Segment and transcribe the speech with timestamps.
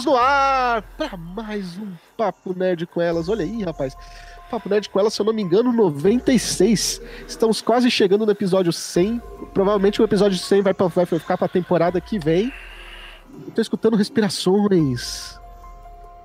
[0.00, 3.28] Estamos no ar para mais um Papo Nerd com elas.
[3.28, 3.94] Olha aí, rapaz.
[4.50, 7.02] Papo Nerd com elas, se eu não me engano, 96.
[7.28, 9.20] Estamos quase chegando no episódio 100.
[9.52, 12.50] Provavelmente o episódio 100 vai, pra, vai ficar para a temporada que vem.
[13.46, 15.38] Estou escutando respirações.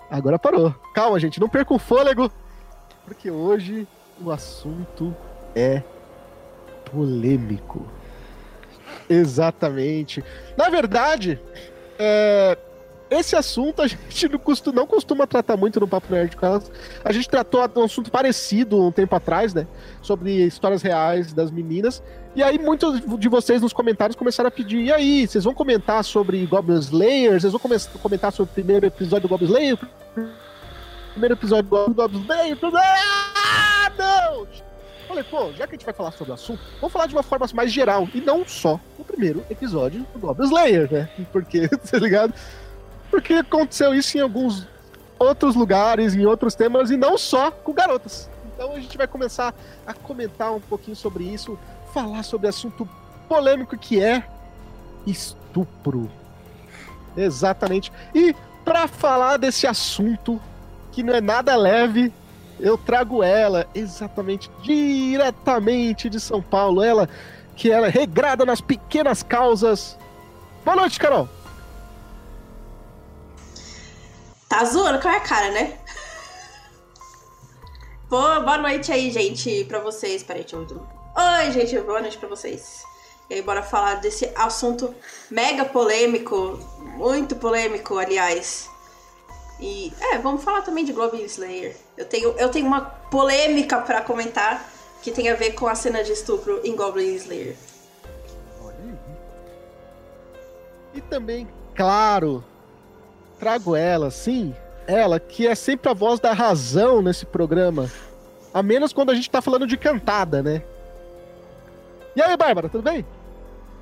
[0.10, 0.74] Agora parou.
[0.94, 2.32] Calma, gente, não perca o fôlego,
[3.04, 3.86] porque hoje
[4.22, 5.14] o assunto
[5.54, 5.84] é
[6.90, 7.86] polêmico.
[9.10, 10.24] Exatamente.
[10.56, 11.38] Na verdade,
[12.00, 12.58] é,
[13.20, 16.36] esse assunto a gente não costuma, não costuma tratar muito no Papo Nerd.
[17.04, 19.68] A gente tratou um assunto parecido um tempo atrás, né?
[20.02, 22.02] Sobre histórias reais das meninas.
[22.36, 26.04] E aí muitos de vocês nos comentários começaram a pedir, e aí, vocês vão comentar
[26.04, 27.40] sobre Goblin Slayer?
[27.40, 27.62] Vocês vão
[28.02, 29.80] comentar sobre o primeiro episódio do Goblin Slayer?
[31.12, 32.58] Primeiro episódio do Goblin Slayer?
[32.74, 34.48] Ah, não!
[35.08, 37.24] Falei, pô, já que a gente vai falar sobre o assunto, vamos falar de uma
[37.24, 41.10] forma mais geral, e não só no primeiro episódio do Goblin Slayer, né?
[41.32, 42.34] Porque, tá ligado?
[43.16, 44.68] Porque aconteceu isso em alguns
[45.18, 48.30] outros lugares, em outros temas, e não só com garotas.
[48.54, 49.56] Então a gente vai começar
[49.88, 51.58] a comentar um pouquinho sobre isso,
[51.94, 52.86] falar sobre assunto
[53.30, 54.22] polêmico que é
[55.08, 56.12] estupro.
[57.16, 57.90] Exatamente.
[58.14, 60.38] E para falar desse assunto
[60.92, 62.12] que não é nada leve,
[62.60, 67.08] eu trago ela exatamente diretamente de São Paulo, ela
[67.56, 69.98] que ela é regrada nas pequenas causas.
[70.66, 71.30] Boa noite, Carol.
[74.56, 75.78] Tá zoando com a cara, né?
[78.08, 80.24] Boa, boa noite aí, gente, pra vocês.
[80.24, 80.88] Peraí, deixa eu...
[81.14, 82.82] Oi, gente, boa noite pra vocês.
[83.30, 84.96] E aí, bora falar desse assunto
[85.30, 86.58] mega polêmico,
[86.96, 88.70] muito polêmico, aliás.
[89.60, 91.76] E, é, vamos falar também de Goblin Slayer.
[91.98, 94.66] Eu tenho, eu tenho uma polêmica para comentar
[95.02, 97.58] que tem a ver com a cena de estupro em Goblin Slayer.
[100.94, 101.46] E também,
[101.76, 102.42] claro,
[103.40, 104.56] trago ela, sim,
[104.88, 107.90] ela, que é sempre a voz da razão nesse programa.
[108.54, 110.62] A menos quando a gente tá falando de cantada, né?
[112.16, 113.06] E aí, Bárbara, tudo bem?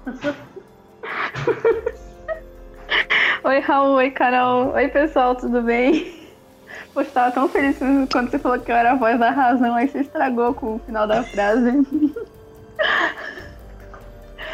[3.44, 4.74] oi, Raul, oi, Carol.
[4.74, 6.24] Oi, pessoal, tudo bem?
[6.94, 7.78] Poxa, tava tão feliz
[8.12, 10.80] quando você falou que eu era a voz da razão, aí você estragou com o
[10.80, 11.72] final da frase.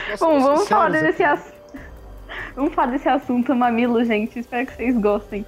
[0.09, 1.58] Nossa, Bom, vamos falar desse assunto.
[2.55, 4.39] Vamos falar desse assunto mamilo, gente.
[4.39, 5.45] Espero que vocês gostem.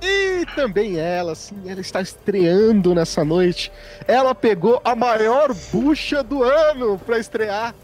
[0.00, 3.72] E também ela, sim, ela está estreando nessa noite.
[4.06, 7.74] Ela pegou a maior bucha do ano para estrear.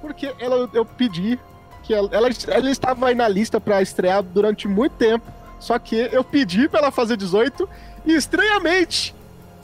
[0.00, 1.38] Porque ela, eu pedi
[1.82, 5.24] que ela, ela, ela estava aí na lista para estrear durante muito tempo.
[5.60, 7.68] Só que eu pedi para ela fazer 18
[8.04, 9.14] e estranhamente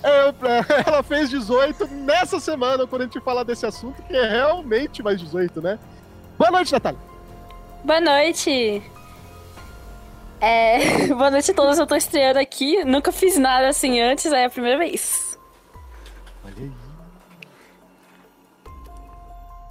[0.03, 0.31] é,
[0.87, 5.21] ela fez 18 nessa semana, quando a gente falar desse assunto, que é realmente mais
[5.21, 5.79] 18, né?
[6.39, 6.99] Boa noite, Natália.
[7.85, 8.83] Boa noite.
[10.41, 12.83] É, boa noite a todos, eu tô estreando aqui.
[12.85, 15.39] Nunca fiz nada assim antes, é a primeira vez.
[16.45, 16.73] Olha aí.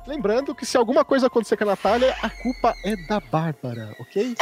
[0.06, 4.36] Lembrando que se alguma coisa acontecer com a Natália, a culpa é da Bárbara, ok?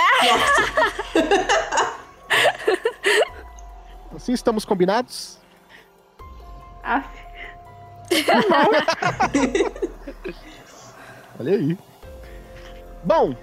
[4.16, 5.37] assim estamos combinados?
[11.40, 11.78] Olha aí.
[13.04, 13.36] Bom,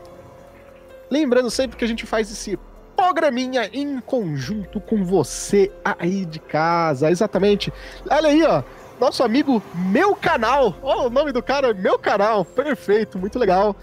[1.10, 2.58] lembrando sempre que a gente faz esse
[2.96, 7.72] programinha em conjunto com você aí de casa, exatamente.
[8.10, 8.62] Olha aí, ó,
[8.98, 10.74] nosso amigo Meu Canal.
[10.82, 12.44] Ó, o nome do cara é Meu Canal.
[12.44, 13.76] Perfeito, muito legal.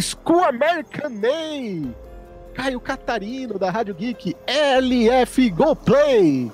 [0.00, 1.94] School American Name.
[2.54, 4.34] Caio Catarino, da Rádio Geek.
[4.46, 6.50] LF Go Play.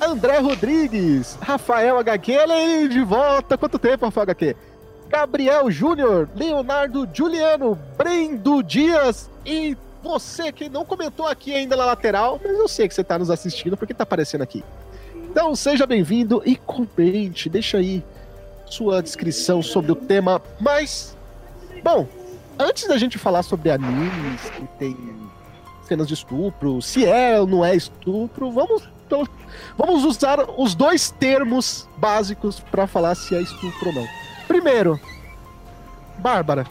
[0.00, 3.56] André Rodrigues, Rafael HQ, aí de volta.
[3.56, 4.56] Quanto tempo, Rafael HQ?
[5.08, 12.40] Gabriel Júnior, Leonardo Juliano, Brendo Dias e você que não comentou aqui ainda na lateral,
[12.42, 14.64] mas eu sei que você está nos assistindo porque está aparecendo aqui.
[15.14, 18.04] Então seja bem-vindo e comente, deixa aí
[18.66, 20.42] sua descrição sobre o tema.
[20.60, 21.16] Mas,
[21.82, 22.06] bom,
[22.58, 24.96] antes da gente falar sobre animes que tem
[25.86, 28.82] cenas de estupro, se é ou não é estupro, vamos
[29.14, 29.28] então,
[29.76, 34.06] vamos usar os dois termos básicos para falar se é estupro ou não.
[34.48, 35.00] Primeiro,
[36.18, 36.66] Bárbara,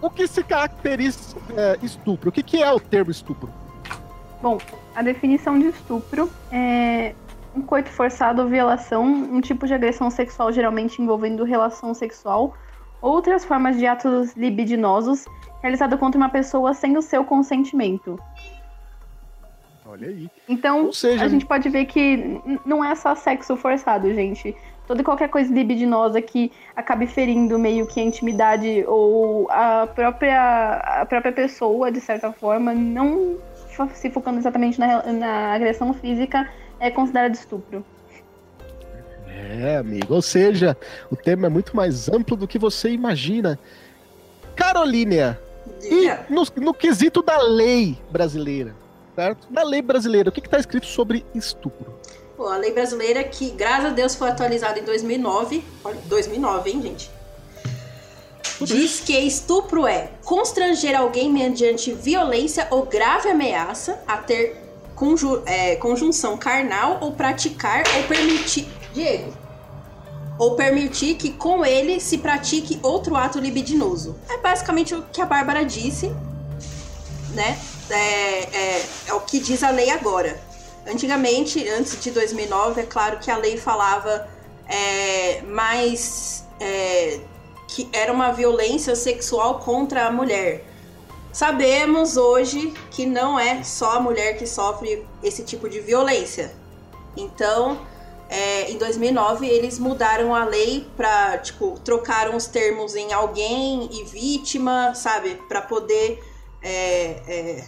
[0.00, 2.30] o que se caracteriza é, estupro?
[2.30, 3.50] O que, que é o termo estupro?
[4.42, 4.58] Bom,
[4.94, 7.14] a definição de estupro é
[7.54, 12.54] um coito forçado ou violação, um tipo de agressão sexual geralmente envolvendo relação sexual,
[13.00, 15.24] outras formas de atos libidinosos
[15.62, 18.18] realizado contra uma pessoa sem o seu consentimento.
[19.86, 20.30] Olha aí.
[20.48, 21.24] Então, seja...
[21.24, 24.56] a gente pode ver que não é só sexo forçado, gente.
[24.86, 31.00] toda e qualquer coisa libidinosa que acabe ferindo meio que a intimidade ou a própria,
[31.02, 33.36] a própria pessoa, de certa forma, não
[33.94, 36.48] se focando exatamente na, na agressão física,
[36.80, 37.84] é considerado estupro.
[39.28, 40.14] É, amigo.
[40.14, 40.76] Ou seja,
[41.10, 43.58] o tema é muito mais amplo do que você imagina.
[44.54, 45.38] Carolina,
[45.82, 48.74] e no, no quesito da lei brasileira,
[49.14, 49.46] certo?
[49.50, 51.94] Na lei brasileira, o que está escrito sobre estupro?
[52.36, 55.64] Pô, a lei brasileira que, graças a Deus, foi atualizada em 2009.
[55.84, 57.10] Olha, 2009, hein, gente?
[58.60, 64.62] Diz que estupro é constranger alguém mediante violência ou grave ameaça a ter
[64.94, 68.66] conju é, conjunção carnal ou praticar ou permitir.
[68.92, 69.32] Diego.
[70.38, 74.16] Ou permitir que com ele se pratique outro ato libidinoso.
[74.28, 76.14] É basicamente o que a Bárbara disse,
[77.34, 77.58] né?
[77.90, 80.40] É, é, é o que diz a lei agora.
[80.86, 84.28] Antigamente, antes de 2009, é claro que a lei falava
[84.68, 87.20] é, mais é,
[87.68, 90.64] que era uma violência sexual contra a mulher.
[91.32, 96.54] Sabemos hoje que não é só a mulher que sofre esse tipo de violência.
[97.16, 97.78] Então,
[98.28, 104.04] é, em 2009 eles mudaram a lei para tipo trocaram os termos em alguém e
[104.04, 106.22] vítima, sabe, para poder
[106.62, 107.64] é, é,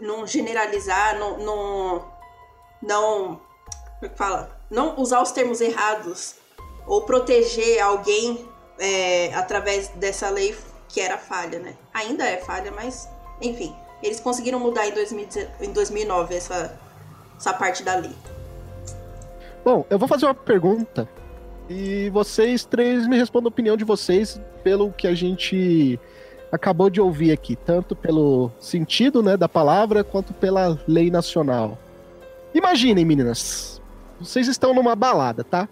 [0.00, 2.04] não generalizar, não, não,
[2.82, 3.26] não,
[3.98, 6.36] como é que fala, não usar os termos errados
[6.86, 8.48] ou proteger alguém
[8.78, 10.56] é, através dessa lei
[10.88, 11.76] que era falha, né?
[11.92, 13.08] Ainda é falha, mas
[13.40, 15.28] enfim, eles conseguiram mudar em, 2000,
[15.60, 16.78] em 2009 essa,
[17.36, 18.14] essa parte da lei.
[19.64, 21.08] Bom, eu vou fazer uma pergunta
[21.68, 25.98] e vocês três me respondam a opinião de vocês pelo que a gente
[26.56, 31.78] acabou de ouvir aqui, tanto pelo sentido né, da palavra quanto pela lei nacional.
[32.54, 33.80] Imaginem, meninas,
[34.20, 35.68] vocês estão numa balada, tá?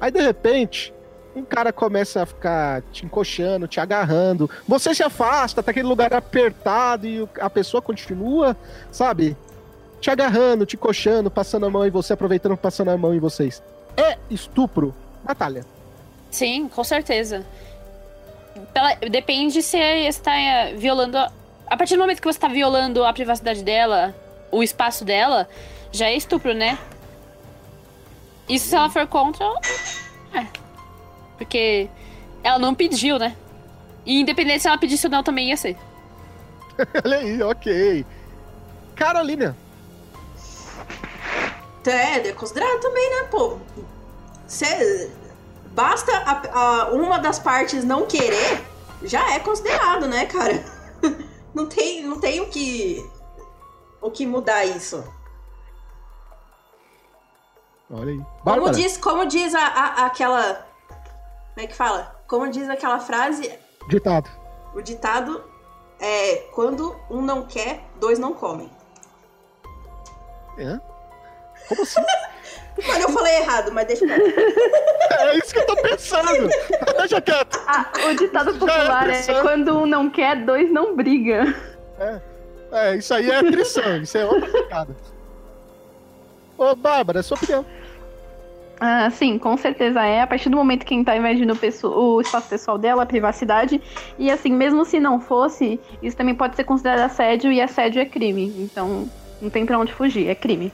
[0.00, 0.92] Aí de repente
[1.34, 6.12] um cara começa a ficar te encoxando, te agarrando, você se afasta, tá aquele lugar
[6.12, 8.56] apertado e a pessoa continua,
[8.90, 9.36] sabe?
[10.00, 13.62] Te agarrando, te coxando, passando a mão em você, aproveitando passando a mão em vocês.
[13.96, 14.94] É estupro,
[15.26, 15.64] Natália?
[16.30, 17.44] Sim, com certeza.
[18.72, 21.18] Pela, depende se está é, violando.
[21.18, 21.32] A,
[21.66, 24.14] a partir do momento que você está violando a privacidade dela,
[24.50, 25.48] o espaço dela,
[25.90, 26.78] já é estupro, né?
[28.48, 29.44] Isso se ela for contra.
[30.34, 30.46] É.
[31.38, 31.88] Porque
[32.42, 33.36] ela não pediu, né?
[34.04, 35.76] E independente se ela pedisse ou não, também ia ser.
[37.04, 38.06] Olha aí, ok.
[38.94, 39.56] Carolina.
[41.86, 43.58] É, é considerado também, né, pô?
[44.46, 45.10] Cê,
[45.72, 48.64] basta a, a, uma das partes não querer,
[49.02, 50.64] já é considerado, né, cara?
[51.54, 53.06] Não tem, não tem o que
[54.00, 55.04] o que mudar isso.
[57.90, 58.24] Olha aí.
[58.42, 60.66] Como diz, como diz a, a, aquela
[61.52, 62.16] como é que fala?
[62.26, 63.58] Como diz aquela frase.
[63.88, 64.30] Ditado.
[64.74, 65.44] O ditado
[66.00, 68.70] é: quando um não quer, dois não comem.
[70.56, 70.80] É?
[71.68, 72.00] Como assim?
[72.86, 74.22] Mano, eu falei errado, mas deixa quieto.
[75.10, 76.48] É isso que eu tô pensando.
[76.98, 77.60] deixa quieto.
[77.66, 81.54] Ah, o ditado é popular é, é, quando um não quer, dois não briga.
[81.98, 82.20] É,
[82.72, 84.96] é isso aí é trição, isso é outra picada.
[86.56, 87.64] Ô, Bárbara, sua opinião.
[88.80, 90.22] Ah, sim, com certeza é.
[90.22, 93.80] A partir do momento que quem tá invadindo o, o, espaço pessoal dela, a privacidade.
[94.18, 98.04] E assim, mesmo se não fosse, isso também pode ser considerado assédio e assédio é
[98.04, 98.52] crime.
[98.58, 99.08] Então,
[99.40, 100.72] não tem pra onde fugir, é crime.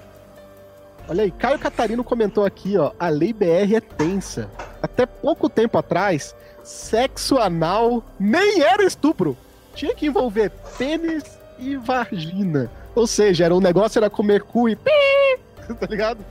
[1.09, 4.51] Olha aí, Caio Catarino comentou aqui, ó, a lei BR é tensa.
[4.83, 9.35] Até pouco tempo atrás, sexo anal nem era estupro.
[9.75, 11.25] Tinha que envolver pênis
[11.59, 12.71] e vagina.
[12.95, 14.77] Ou seja, era um negócio era comer cu e
[15.81, 16.23] tá ligado?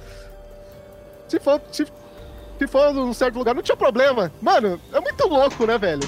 [1.27, 1.87] Se for, se,
[2.59, 4.31] se for num certo lugar, não tinha problema.
[4.39, 6.07] Mano, é muito louco, né, velho?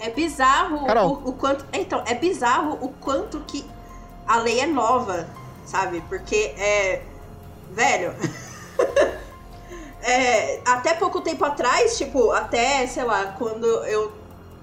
[0.00, 1.64] É bizarro o, o, quanto.
[1.72, 3.64] Então, é bizarro o quanto que
[4.26, 5.28] a lei é nova,
[5.70, 6.02] sabe?
[6.08, 7.02] Porque é.
[7.70, 8.12] Velho.
[10.02, 14.12] é, até pouco tempo atrás, tipo, até, sei lá, quando eu,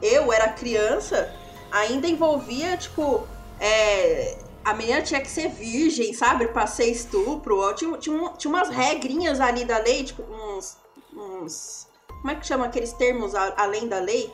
[0.02, 1.34] eu era criança,
[1.72, 3.26] ainda envolvia, tipo,
[3.60, 6.48] é, a menina tinha que ser virgem, sabe?
[6.48, 7.74] Pra ser estupro.
[7.74, 10.78] Tinha, tinha, tinha umas regrinhas ali da lei, tipo, uns,
[11.16, 11.88] uns.
[12.08, 14.32] Como é que chama aqueles termos a, além da lei?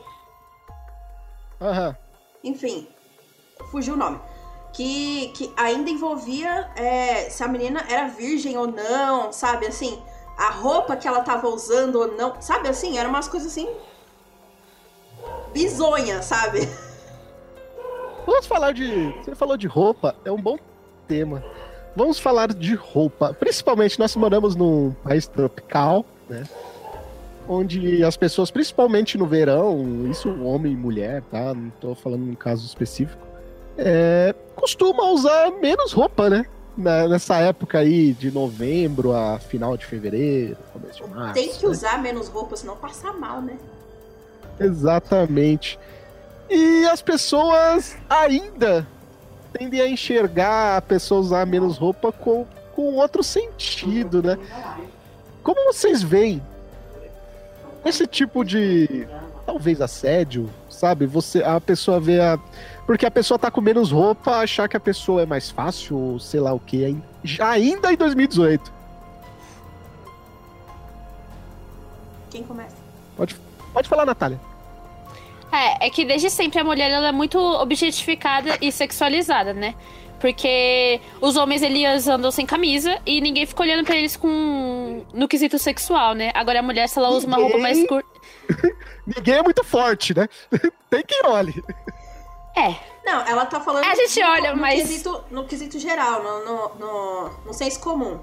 [1.60, 1.88] Aham.
[1.88, 1.94] Uhum.
[2.42, 2.88] Enfim,
[3.70, 4.20] fugiu o nome.
[4.74, 9.66] Que, que ainda envolvia é, se a menina era virgem ou não, sabe?
[9.66, 10.02] Assim,
[10.36, 12.40] a roupa que ela tava usando ou não.
[12.40, 12.98] Sabe assim?
[12.98, 13.68] Eram umas coisas assim.
[15.52, 16.68] bizonhas, sabe?
[18.26, 19.12] Vamos falar de.
[19.22, 20.58] Você falou de roupa, é um bom
[21.06, 21.44] tema.
[21.94, 23.32] Vamos falar de roupa.
[23.34, 26.44] Principalmente nós moramos num país tropical, né?
[27.46, 31.54] Onde as pessoas, principalmente no verão, isso homem e mulher, tá?
[31.54, 33.23] Não tô falando num caso específico,
[33.78, 36.46] é, costuma usar menos roupa, né?
[36.76, 41.34] Na- Nessa época aí de novembro a final de fevereiro, começo de março.
[41.34, 41.70] Tem que né?
[41.70, 43.56] usar menos roupa, senão passar mal, né?
[44.58, 45.78] Exatamente.
[46.48, 48.86] E as pessoas ainda
[49.52, 54.38] tendem a enxergar a pessoa usar menos roupa com, com outro sentido, né?
[55.42, 56.42] Como vocês veem
[57.84, 59.06] esse tipo de
[59.46, 61.06] talvez assédio, sabe?
[61.06, 62.38] Você a pessoa vê a
[62.86, 66.18] porque a pessoa tá com menos roupa, achar que a pessoa é mais fácil, ou
[66.18, 66.84] sei lá o que,
[67.40, 68.72] ainda em 2018.
[72.30, 72.76] Quem começa?
[73.72, 74.40] Pode falar, Natália.
[75.52, 79.74] É, é que desde sempre a mulher ela é muito objetificada e sexualizada, né?
[80.20, 85.28] Porque os homens eles andam sem camisa e ninguém fica olhando pra eles com no
[85.28, 86.32] quesito sexual, né?
[86.34, 87.88] Agora a mulher se ela usa uma roupa mais Ninguém.
[87.88, 88.08] curta,
[89.06, 90.28] Ninguém é muito forte, né?
[90.90, 91.62] Tem quem olhe.
[92.56, 93.84] É, Não, ela tá falando.
[93.84, 97.80] A gente no- olha, no mas- Quesito, no quesito geral, no, no, no, no senso
[97.80, 98.18] comum.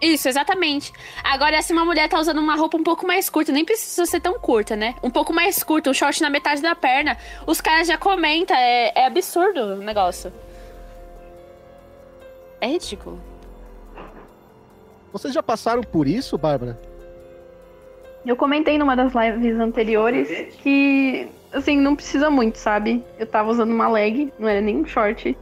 [0.00, 0.92] Isso, exatamente.
[1.22, 4.18] Agora, se uma mulher tá usando uma roupa um pouco mais curta, nem precisa ser
[4.20, 4.96] tão curta, né?
[5.00, 7.16] Um pouco mais curta, um short na metade da perna,
[7.46, 10.32] os caras já comentam, é, é absurdo o negócio.
[12.60, 13.20] É ridículo.
[15.12, 16.80] Vocês já passaram por isso, Bárbara?
[18.26, 23.04] Eu comentei numa das lives anteriores que, assim, não precisa muito, sabe?
[23.18, 25.36] Eu tava usando uma leg, não era nem um short.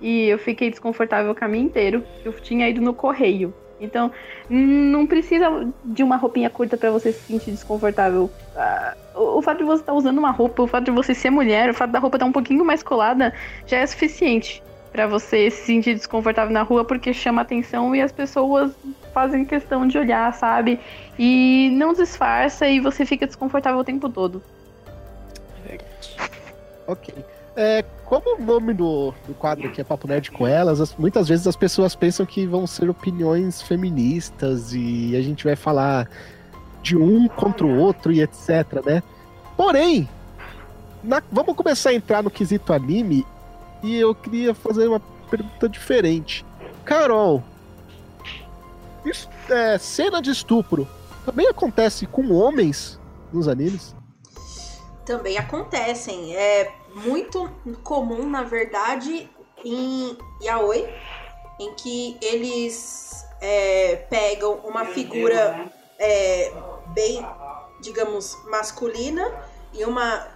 [0.00, 2.04] E eu fiquei desconfortável o caminho inteiro.
[2.24, 3.54] Eu tinha ido no correio.
[3.80, 4.10] Então,
[4.48, 5.46] não precisa
[5.84, 8.30] de uma roupinha curta pra você se sentir desconfortável.
[8.56, 11.70] Ah, o, fato de você estar usando uma roupa, o fato de você ser mulher,
[11.70, 13.32] o fato da roupa estar um pouquinho mais colada,
[13.66, 18.12] já é suficiente pra você se sentir desconfortável na rua, porque chama atenção e as
[18.12, 18.72] pessoas
[19.12, 20.78] fazem questão de olhar, sabe?
[21.18, 24.40] E não disfarça e você fica desconfortável o tempo todo.
[26.86, 27.14] Ok.
[27.56, 31.28] É, como o nome do, do quadro aqui é Papo Nerd com elas, as- muitas
[31.28, 36.08] vezes as pessoas pensam que vão ser opiniões feministas e a gente vai falar
[36.82, 39.02] de um contra o outro e etc, né?
[39.56, 40.08] Porém,
[41.02, 43.24] na- vamos começar a entrar no quesito anime
[43.84, 45.00] e eu queria fazer uma
[45.30, 46.44] pergunta diferente.
[46.84, 47.40] Carol,
[49.04, 50.88] isso- é, cena de estupro
[51.24, 52.98] também acontece com homens
[53.32, 53.94] nos animes?
[55.04, 56.34] Também acontecem.
[56.36, 57.50] É muito
[57.82, 59.28] comum, na verdade,
[59.64, 60.88] em Yaoi,
[61.60, 66.52] em que eles é, pegam uma figura é,
[66.88, 67.26] bem,
[67.80, 69.30] digamos, masculina
[69.72, 70.28] e uma.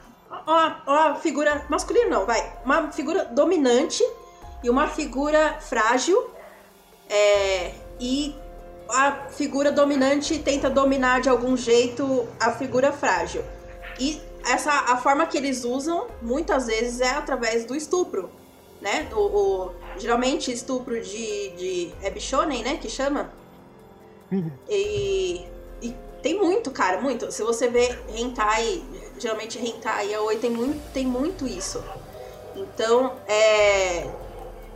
[0.47, 1.65] Uma, uma figura.
[1.71, 2.53] Masculina não, vai.
[2.65, 4.05] Uma figura dominante
[4.63, 6.31] e uma figura frágil.
[7.09, 8.35] é, e
[8.89, 13.45] a figura dominante tenta dominar de algum jeito a figura frágil.
[13.99, 14.21] E
[14.53, 18.31] essa a forma que eles usam muitas vezes é através do estupro,
[18.81, 19.09] né?
[19.13, 22.11] O, o- geralmente estupro de, de é
[22.63, 22.77] né?
[22.81, 23.31] Que chama.
[24.31, 24.51] Uhum.
[24.69, 25.47] E,
[25.83, 27.31] e tem muito, cara, muito.
[27.33, 28.83] Se você vê hentai,
[29.19, 31.83] geralmente hentai e aoi tem muito, tem muito isso.
[32.57, 34.09] Então, é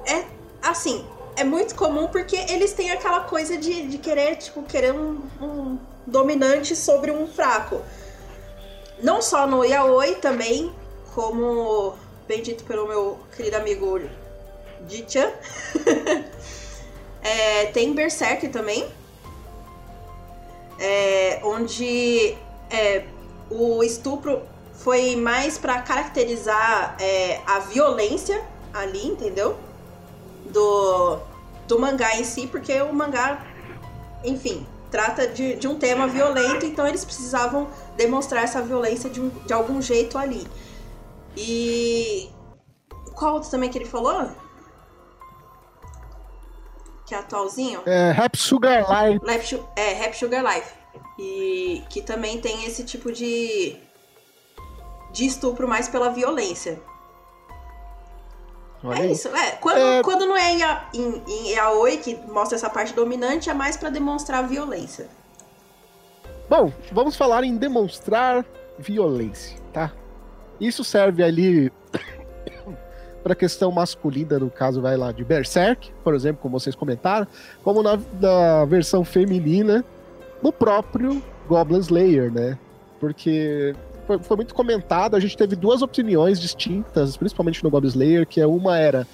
[0.07, 0.27] é
[0.63, 1.05] assim,
[1.37, 5.79] é muito comum porque eles têm aquela coisa de, de querer, tipo, querer um, um
[6.07, 7.81] dominante sobre um fraco.
[9.03, 10.73] Não só no yaoi também,
[11.15, 11.95] como
[12.27, 14.01] bem dito pelo meu querido amigo
[14.89, 15.31] Jichan.
[17.23, 18.89] é, tem Berserk também.
[20.83, 22.37] é, onde
[22.69, 23.05] é,
[23.49, 24.43] o estupro
[24.75, 28.43] foi mais pra caracterizar é, a violência
[28.75, 29.57] ali, entendeu?
[30.47, 31.19] Do,
[31.69, 33.47] do mangá em si, porque o mangá,
[34.25, 39.31] enfim, trata de, de um tema violento, então eles precisavam demonstrar essa violência de, um-
[39.31, 40.47] de algum jeito ali.
[41.37, 42.29] E
[43.15, 44.31] qual outro também que ele falou?
[47.07, 47.81] Que é atualzinho?
[47.87, 48.85] É, Rap Sugar
[49.23, 49.61] Life.
[49.75, 50.73] É, Rap Sugar Life.
[51.19, 53.77] E que também tem esse tipo de,
[55.13, 56.81] de estupro mais pela violência.
[58.85, 59.13] Olha é aí.
[59.13, 59.53] isso, é.
[59.53, 60.03] Quando, É.
[60.03, 63.77] quando não é em, a- em, em Yaoi, que mostra essa parte dominante, é mais
[63.77, 65.07] pra demonstrar violência.
[66.49, 68.45] Bom, vamos falar em demonstrar
[68.79, 69.93] violência, tá?
[70.61, 71.73] Isso serve ali
[73.23, 77.27] para questão masculina, no caso, vai lá de Berserk, por exemplo, como vocês comentaram,
[77.63, 79.85] como na, na versão feminina,
[80.43, 82.59] no próprio Goblin Slayer, né?
[82.99, 83.75] Porque
[84.07, 88.41] foi, foi muito comentado, a gente teve duas opiniões distintas, principalmente no Goblin Slayer, que
[88.41, 89.07] é uma era,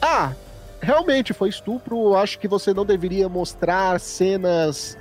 [0.00, 0.32] ah,
[0.80, 4.96] realmente foi estupro, acho que você não deveria mostrar cenas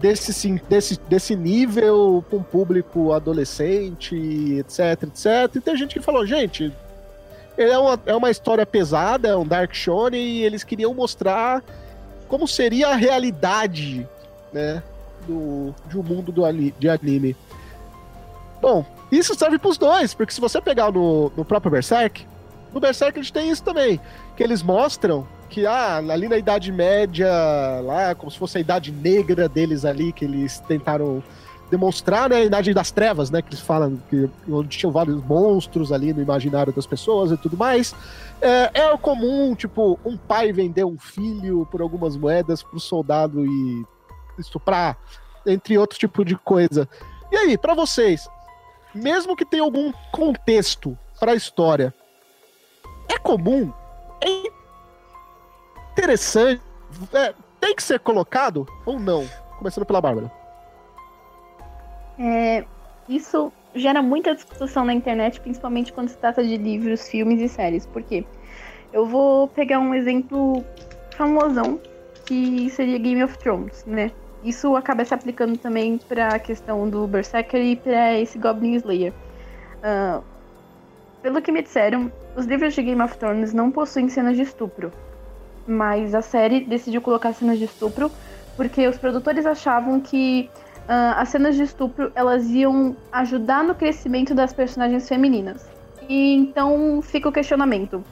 [0.00, 4.16] desse, desse, desse nível com público adolescente,
[4.58, 5.56] etc, etc.
[5.56, 6.72] E tem gente que falou, gente,
[7.56, 11.62] é uma, é uma história pesada, é um Dark Shonen, e eles queriam mostrar
[12.28, 14.08] como seria a realidade,
[14.52, 14.82] né,
[15.26, 16.42] do, de um mundo do,
[16.78, 17.36] de anime.
[18.62, 22.24] Bom, isso serve pros dois, porque se você pegar no, no próprio Berserk,
[22.72, 24.00] no Berserk gente tem isso também,
[24.36, 27.28] que eles mostram que ah, ali na Idade Média,
[27.82, 31.22] lá, como se fosse a Idade Negra deles ali, que eles tentaram
[31.68, 35.90] demonstrar, né, a Idade das Trevas, né, que eles falam, que, onde tinham vários monstros
[35.90, 37.96] ali no imaginário das pessoas e tudo mais.
[38.40, 43.84] É, é comum, tipo, um pai vender um filho por algumas moedas pro soldado e
[44.38, 44.96] estuprar,
[45.44, 46.88] entre outros tipo de coisa.
[47.32, 48.28] E aí, para vocês,
[48.94, 51.94] mesmo que tenha algum contexto para a história,
[53.08, 53.72] é comum?
[54.20, 54.50] É
[55.92, 56.62] interessante,
[57.12, 59.26] é, tem que ser colocado ou não?
[59.58, 60.30] Começando pela Bárbara.
[62.18, 62.64] É,
[63.08, 67.86] isso gera muita discussão na internet, principalmente quando se trata de livros, filmes e séries.
[67.86, 68.24] Por quê?
[68.92, 70.64] Eu vou pegar um exemplo
[71.16, 71.80] famosão,
[72.26, 74.10] que seria Game of Thrones, né?
[74.42, 79.12] Isso acaba se aplicando também para a questão do Berserker e para esse Goblin Slayer.
[79.78, 80.22] Uh,
[81.22, 84.92] pelo que me disseram, os livros de Game of Thrones não possuem cenas de estupro
[85.66, 88.10] mas a série decidiu colocar cenas de estupro
[88.56, 94.34] porque os produtores achavam que uh, as cenas de estupro elas iam ajudar no crescimento
[94.34, 95.66] das personagens femininas.
[96.08, 98.04] E então fica o questionamento.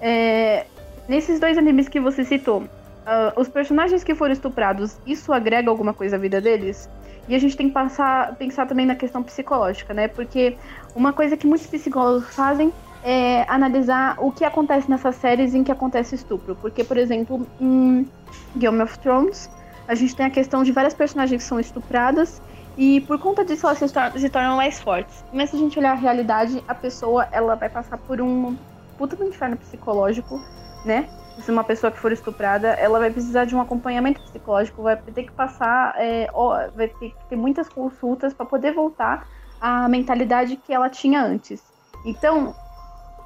[0.00, 0.66] É,
[1.08, 2.64] nesses dois animes que você citou,
[3.08, 6.88] uh, os personagens que foram estuprados, isso agrega alguma coisa à vida deles?
[7.26, 10.08] E a gente tem que passar, pensar também na questão psicológica, né?
[10.08, 10.56] Porque
[10.94, 12.72] uma coisa que muitos psicólogos fazem
[13.02, 16.56] é, analisar o que acontece nessas séries em que acontece estupro.
[16.56, 18.08] Porque, por exemplo, em
[18.56, 19.50] Game of Thrones,
[19.86, 22.42] a gente tem a questão de várias personagens que são estupradas
[22.76, 25.24] e por conta disso elas se, tor se tornam mais fortes.
[25.32, 28.56] Mas se a gente olhar a realidade, a pessoa ela vai passar por um
[28.96, 30.40] puta do inferno psicológico,
[30.84, 31.08] né?
[31.40, 35.24] Se uma pessoa que for estuprada, ela vai precisar de um acompanhamento psicológico, vai ter
[35.24, 36.28] que passar, é,
[36.74, 39.26] vai ter que ter muitas consultas para poder voltar
[39.60, 41.62] à mentalidade que ela tinha antes.
[42.04, 42.54] Então,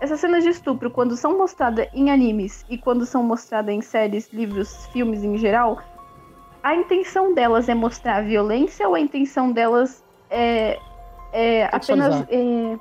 [0.00, 4.32] essas cenas de estupro, quando são mostradas em animes e quando são mostradas em séries,
[4.32, 5.80] livros, filmes em geral,
[6.62, 10.78] a intenção delas é mostrar violência ou a intenção delas é,
[11.32, 12.78] é apenas é,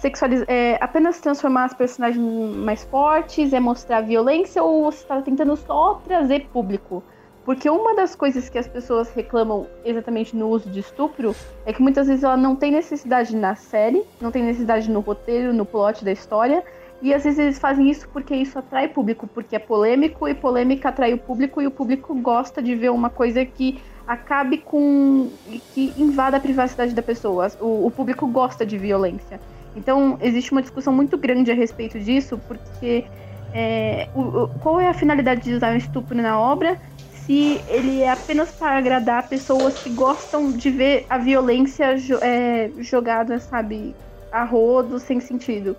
[0.00, 2.24] sexualizar, é, apenas transformar as personagens
[2.56, 7.02] mais fortes, é mostrar violência ou você está tentando só trazer público?
[7.44, 11.34] Porque uma das coisas que as pessoas reclamam exatamente no uso de estupro
[11.64, 15.52] é que muitas vezes ela não tem necessidade na série, não tem necessidade no roteiro,
[15.54, 16.62] no plot da história.
[17.00, 20.90] E às vezes eles fazem isso porque isso atrai público, porque é polêmico e polêmica
[20.90, 25.30] atrai o público e o público gosta de ver uma coisa que acabe com.
[25.72, 27.50] que invada a privacidade da pessoa.
[27.60, 29.40] O, o público gosta de violência.
[29.76, 33.04] Então existe uma discussão muito grande a respeito disso, porque
[33.52, 36.78] é, o, o, qual é a finalidade de usar um estupro na obra
[37.10, 43.38] se ele é apenas para agradar pessoas que gostam de ver a violência é, jogada,
[43.38, 43.94] sabe,
[44.32, 45.76] a rodo, sem sentido.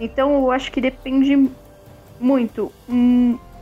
[0.00, 1.50] Então eu acho que depende
[2.18, 2.72] muito,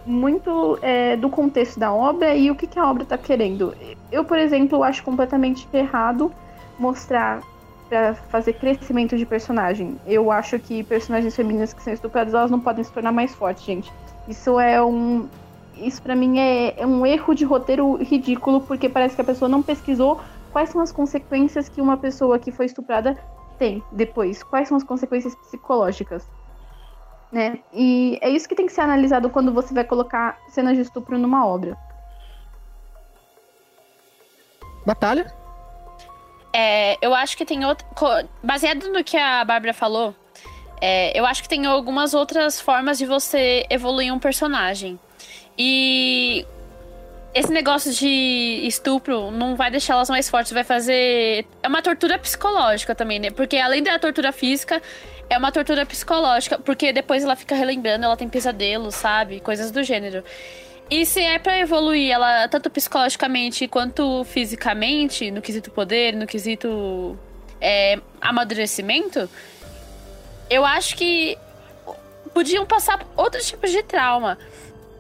[0.07, 3.75] muito é, do contexto da obra e o que, que a obra está querendo.
[4.11, 6.33] Eu, por exemplo, acho completamente errado
[6.79, 7.43] mostrar
[7.88, 9.99] para fazer crescimento de personagem.
[10.07, 13.64] Eu acho que personagens femininas que são estupradas, elas não podem se tornar mais fortes,
[13.64, 13.92] gente.
[14.29, 15.29] Isso é um
[15.77, 19.49] isso para mim é, é, um erro de roteiro ridículo, porque parece que a pessoa
[19.49, 20.20] não pesquisou
[20.51, 23.16] quais são as consequências que uma pessoa que foi estuprada
[23.59, 26.27] tem depois, quais são as consequências psicológicas.
[27.31, 27.59] Né?
[27.75, 31.18] E é isso que tem que ser analisado quando você vai colocar cenas de estupro
[31.18, 31.77] numa obra.
[34.87, 35.46] Natália?
[36.59, 37.87] É, eu acho que tem outro.
[38.42, 40.16] Baseado no que a Bárbara falou,
[40.81, 44.99] é, eu acho que tem algumas outras formas de você evoluir um personagem.
[45.59, 46.47] E
[47.35, 51.45] esse negócio de estupro não vai deixar elas mais fortes, vai fazer.
[51.62, 53.31] É uma tortura psicológica também, né?
[53.31, 54.81] Porque além da tortura física,
[55.29, 59.40] é uma tortura psicológica, porque depois ela fica relembrando, ela tem pesadelos, sabe?
[59.40, 60.25] Coisas do gênero.
[60.88, 67.18] E se é para evoluir ela tanto psicologicamente quanto fisicamente, no quesito poder, no quesito
[67.61, 69.29] é, amadurecimento,
[70.49, 71.37] eu acho que
[72.33, 74.38] podiam passar outros tipos de trauma.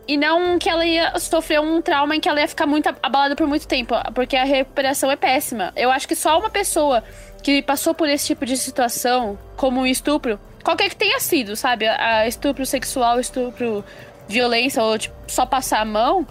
[0.08, 3.34] E não que ela ia sofrer um trauma em que ela ia ficar muito abalada
[3.34, 5.72] por muito tempo, porque a recuperação é péssima.
[5.76, 7.02] Eu acho que só uma pessoa
[7.42, 11.86] que passou por esse tipo de situação, como um estupro, qualquer que tenha sido, sabe?
[11.86, 13.84] A estupro sexual, estupro,
[14.28, 16.26] violência, ou tipo, só passar a mão,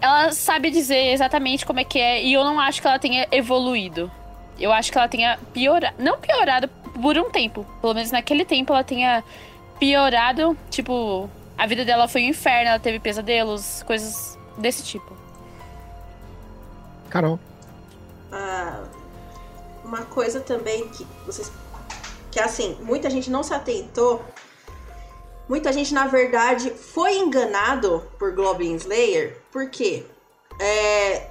[0.00, 3.26] ela sabe dizer exatamente como é que é, e eu não acho que ela tenha
[3.30, 4.10] evoluído.
[4.58, 5.96] Eu acho que ela tenha piorado.
[5.98, 7.66] Não piorado por um tempo.
[7.80, 9.24] Pelo menos naquele tempo ela tenha
[9.78, 10.56] piorado.
[10.70, 15.16] Tipo, a vida dela foi um inferno, ela teve pesadelos, coisas desse tipo.
[17.08, 17.38] Carol.
[18.30, 18.84] Ah,
[19.84, 21.52] uma coisa também que vocês.
[22.30, 24.24] Que assim, muita gente não se atentou.
[25.48, 29.40] Muita gente, na verdade, foi enganado por Goblin Slayer.
[29.50, 30.04] Por quê?
[30.60, 31.30] É,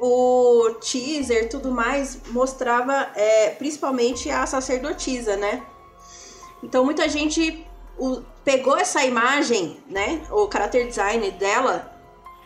[0.00, 5.62] o teaser tudo mais mostrava é, principalmente a sacerdotisa, né?
[6.62, 7.66] Então muita gente
[7.98, 10.22] o, pegou essa imagem, né?
[10.30, 11.94] O character design dela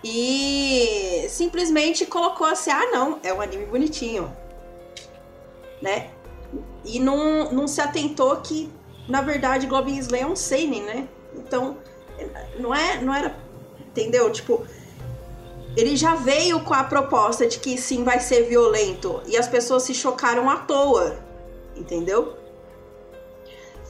[0.03, 4.31] e simplesmente colocou assim: ah, não, é um anime bonitinho,
[5.81, 6.11] né?
[6.85, 8.71] E não, não se atentou que,
[9.09, 11.09] na verdade, Goblin Slayer é um seinen, né?
[11.35, 11.77] Então,
[12.59, 13.37] não é, não era,
[13.81, 14.31] entendeu?
[14.31, 14.67] Tipo,
[15.77, 19.83] ele já veio com a proposta de que sim vai ser violento e as pessoas
[19.83, 21.19] se chocaram à toa,
[21.77, 22.37] entendeu?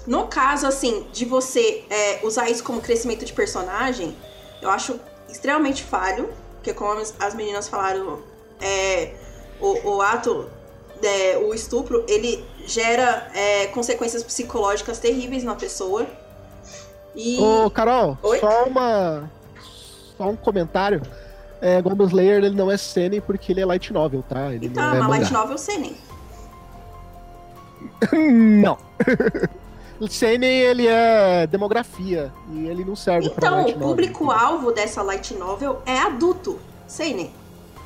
[0.07, 4.16] No caso, assim, de você é, usar isso como crescimento de personagem,
[4.61, 4.98] eu acho
[5.29, 8.22] extremamente falho, porque como as meninas falaram,
[8.61, 9.14] é,
[9.61, 10.50] o, o ato,
[11.05, 16.07] é, o estupro, ele gera é, consequências psicológicas terríveis na pessoa.
[17.14, 17.38] E...
[17.40, 18.40] Ô, Carol, Oi?
[18.40, 19.31] só uma.
[20.17, 21.03] Só um comentário.
[21.61, 24.53] É, Goblin Slayer ele não é Senen porque ele é light novel, tá?
[24.53, 25.97] Ele então, não é uma light novel Senen.
[28.12, 28.77] não.
[30.09, 35.35] Senen ele é demografia e ele não serve então, pra Então, o público-alvo dessa light
[35.35, 37.33] novel é adulto, Senen.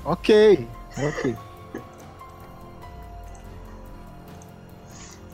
[0.04, 1.37] Ok, ok.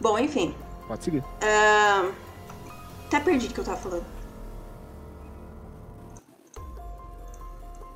[0.00, 0.54] Bom, enfim.
[0.86, 1.20] Pode seguir.
[1.20, 2.12] Uh,
[3.06, 4.06] até perdi o que eu tava falando.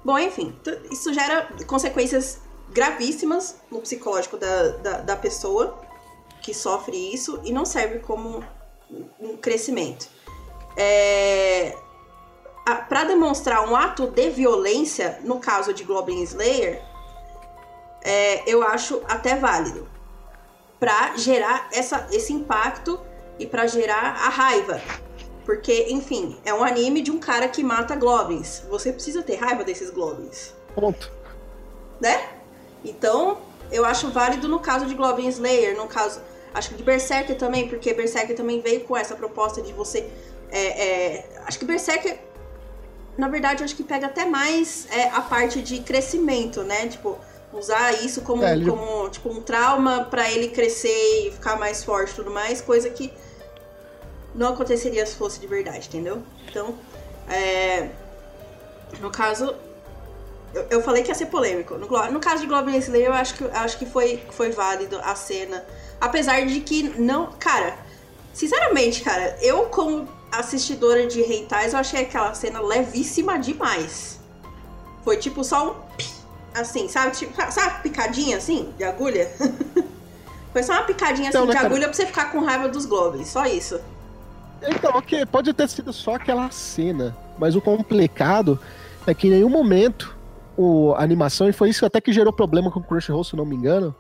[0.05, 0.55] Bom, enfim,
[0.91, 5.79] isso gera consequências gravíssimas no psicológico da, da, da pessoa
[6.41, 8.43] que sofre isso e não serve como
[9.21, 10.09] um crescimento.
[10.77, 11.77] É,
[12.89, 16.83] para demonstrar um ato de violência, no caso de Goblin Slayer,
[18.03, 19.89] é, eu acho até válido.
[20.79, 23.01] Para gerar essa, esse impacto
[23.39, 24.81] e para gerar a raiva
[25.49, 28.63] porque, enfim, é um anime de um cara que mata goblins.
[28.69, 30.53] Você precisa ter raiva desses goblins.
[30.75, 31.11] Ponto.
[31.99, 32.29] Né?
[32.85, 33.39] Então,
[33.73, 36.21] eu acho válido no caso de Goblin Slayer, no caso.
[36.53, 40.11] Acho que de Berserker também, porque Berserker também veio com essa proposta de você.
[40.51, 42.19] É, é, acho que Berserker,
[43.17, 46.89] na verdade, acho que pega até mais é, a parte de crescimento, né?
[46.89, 47.19] Tipo,
[47.53, 48.69] usar isso como, é, ele...
[48.69, 52.91] como tipo, um trauma para ele crescer e ficar mais forte e tudo mais, coisa
[52.91, 53.13] que
[54.35, 56.23] não aconteceria se fosse de verdade, entendeu?
[56.49, 56.75] Então,
[57.29, 57.89] é,
[59.01, 59.55] no caso,
[60.55, 61.75] eu, eu, falei que ia ser polêmico.
[61.75, 65.15] No, no caso de Goblin Slayer, eu acho que, acho que foi, foi válido a
[65.15, 65.65] cena.
[66.01, 67.33] Apesar de que não.
[67.33, 67.77] Cara,
[68.33, 74.19] sinceramente, cara, eu como assistidora de Reitais, eu achei aquela cena levíssima demais.
[75.05, 75.89] Foi tipo só um.
[76.59, 77.13] Assim, sabe?
[77.17, 79.31] Tipo, sabe picadinha assim, de agulha?
[80.53, 81.93] Foi só uma picadinha assim então, de né, agulha cara...
[81.93, 83.81] pra você ficar com raiva dos goblins, só isso.
[84.63, 88.59] Então, ok, pode ter sido só aquela cena, mas o complicado
[89.07, 90.17] é que em nenhum momento
[90.57, 93.45] o, a animação, e foi isso até que gerou problema com o Crunchyroll, se não
[93.45, 93.95] me engano,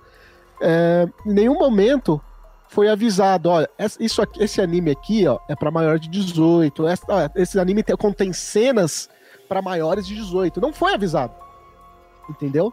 [0.60, 2.20] é, em nenhum momento
[2.68, 7.02] foi avisado, olha, isso aqui, esse anime aqui, ó, é para maior de 18, esse,
[7.08, 9.08] ó, esse anime tem, contém cenas
[9.48, 10.60] para maiores de 18.
[10.60, 11.32] Não foi avisado.
[12.28, 12.72] Entendeu?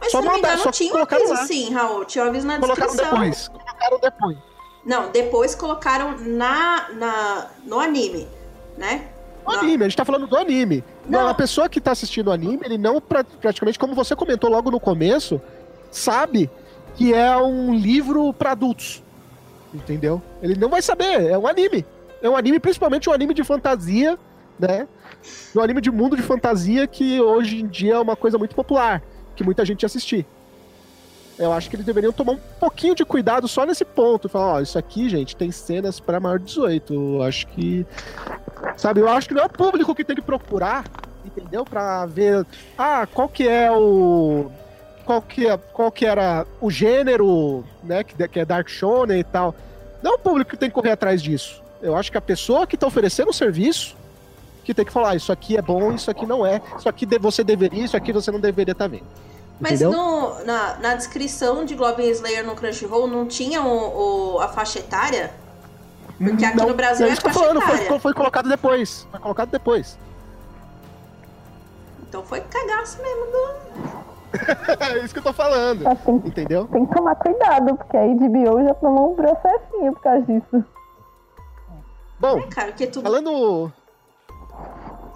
[0.00, 1.46] Mas só não mandar, só tinha um aviso lá.
[1.46, 2.04] sim, Raul.
[2.04, 3.18] Tinha um aviso na colocaram descrição.
[3.18, 4.38] Depois, colocaram depois.
[4.84, 8.26] Não, depois colocaram na, na, no anime,
[8.78, 9.08] né?
[9.46, 10.82] No anime, a gente tá falando do anime.
[11.06, 11.28] Não.
[11.28, 14.80] A pessoa que tá assistindo o anime, ele não, praticamente, como você comentou logo no
[14.80, 15.40] começo,
[15.90, 16.50] sabe
[16.96, 19.02] que é um livro para adultos.
[19.72, 20.22] Entendeu?
[20.42, 21.84] Ele não vai saber, é um anime.
[22.22, 24.18] É um anime, principalmente um anime de fantasia,
[24.60, 24.86] né?
[25.54, 29.02] Um anime de mundo de fantasia que hoje em dia é uma coisa muito popular,
[29.34, 30.26] que muita gente assistir.
[31.38, 34.28] Eu acho que eles deveriam tomar um pouquinho de cuidado só nesse ponto.
[34.28, 36.92] Falar, ó, isso aqui, gente, tem cenas para maior de 18.
[36.92, 37.86] Eu acho que.
[38.76, 40.84] Sabe, eu acho que não é o público que tem que procurar,
[41.24, 41.64] entendeu?
[41.64, 42.44] Pra ver.
[42.76, 44.50] Ah, qual que é o.
[45.06, 48.04] Qual que, é, qual que era o gênero, né?
[48.04, 49.54] Que, que é Dark Shonen e tal.
[50.02, 51.62] Não é o público que tem que correr atrás disso.
[51.80, 53.96] Eu acho que a pessoa que tá oferecendo o serviço
[54.70, 57.42] que tem que falar, isso aqui é bom, isso aqui não é, isso aqui você
[57.42, 59.06] deveria, isso aqui você não deveria estar tá vendo.
[59.60, 64.48] Mas no, na, na descrição de Goblin Slayer no Crunchyroll não tinha o, o a
[64.48, 65.32] faixa etária?
[66.16, 67.86] Porque aqui não, no Brasil é, é faixa falando, etária.
[67.86, 69.06] Foi, foi colocado depois.
[69.10, 69.98] Foi colocado depois.
[72.08, 73.70] Então foi cagaço mesmo do.
[74.80, 75.84] é isso que eu tô falando.
[75.84, 76.66] Mas tem, Entendeu?
[76.66, 80.64] tem que tomar cuidado, porque a HBO já tomou um processinho por causa disso.
[82.18, 83.02] Bom, Cara, que tudo.
[83.02, 83.72] falando.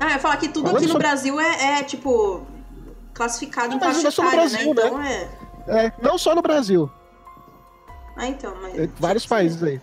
[0.01, 2.43] Ah, eu ia falar que tudo Falando aqui no sobre- Brasil é, é, tipo,
[3.13, 4.83] classificado em faixa não é só no Brasil, né?
[4.87, 5.29] Então é.
[5.87, 6.91] É, não só no Brasil,
[8.17, 8.79] Ah, então, mas.
[8.79, 9.81] é, vários países aí.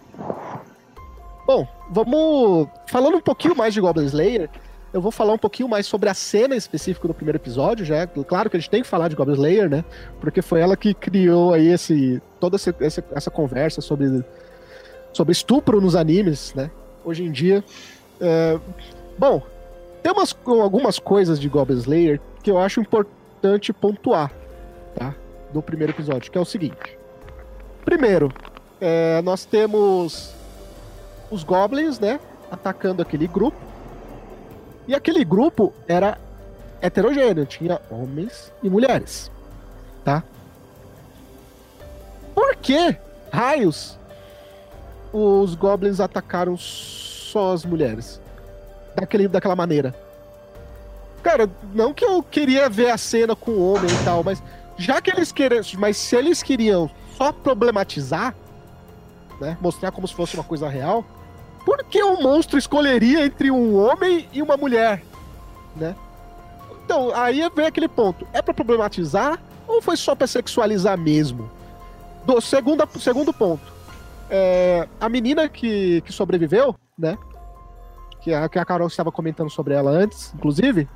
[1.46, 2.68] Bom, vamos.
[2.88, 4.50] Falando um pouquinho mais de Goblin Slayer,
[4.94, 8.06] eu vou falar um pouquinho mais sobre a cena específica do primeiro episódio, já.
[8.06, 9.84] Claro que a gente tem que falar de Goblin Slayer, né?
[10.20, 14.24] Porque foi ela que criou aí esse, toda essa, essa, essa conversa sobre,
[15.12, 16.70] sobre estupro nos animes, né?
[17.04, 17.64] Hoje em dia.
[18.20, 18.60] É,
[19.18, 19.42] bom,
[20.02, 24.32] tem umas, algumas coisas de Goblin Slayer que eu acho importante pontuar,
[24.96, 25.14] tá?
[25.54, 26.98] Do primeiro episódio, que é o seguinte.
[27.84, 28.32] Primeiro,
[28.80, 30.34] é, nós temos
[31.30, 32.20] os Goblins, né?
[32.50, 33.58] Atacando aquele grupo.
[34.88, 36.18] E aquele grupo era
[36.82, 39.32] heterogêneo, tinha homens e mulheres,
[40.04, 40.24] tá?
[42.34, 42.96] Por que
[43.32, 43.98] raios
[45.14, 48.21] os Goblins atacaram só as mulheres?
[48.96, 49.96] Daquele, daquela maneira.
[51.24, 54.42] Cara, não que eu queria ver a cena com o homem e tal, mas
[54.78, 55.62] já que eles queriam.
[55.78, 58.36] Mas se eles queriam só problematizar,
[59.40, 59.58] né?
[59.62, 61.06] Mostrar como se fosse uma coisa real,
[61.66, 65.04] por que o monstro escolheria entre um homem e uma mulher?
[65.76, 65.96] Né?
[66.84, 68.28] Então, aí vem aquele ponto.
[68.34, 71.50] É pra problematizar ou foi só pra sexualizar mesmo?
[72.26, 73.72] Do, segunda, segundo ponto.
[74.30, 77.18] É, a menina que, que sobreviveu, né?
[78.22, 80.88] Que a, que a Carol estava comentando sobre ela antes, inclusive,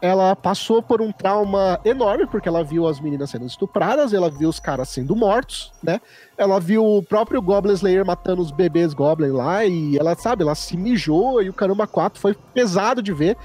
[0.00, 4.48] ela passou por um trauma enorme, porque ela viu as meninas sendo estupradas, ela viu
[4.48, 6.00] os caras sendo mortos, né?
[6.36, 10.54] Ela viu o próprio Goblin Slayer matando os bebês Goblin lá, e ela, sabe, ela
[10.54, 13.36] se mijou, e o caramba 4 foi pesado de ver.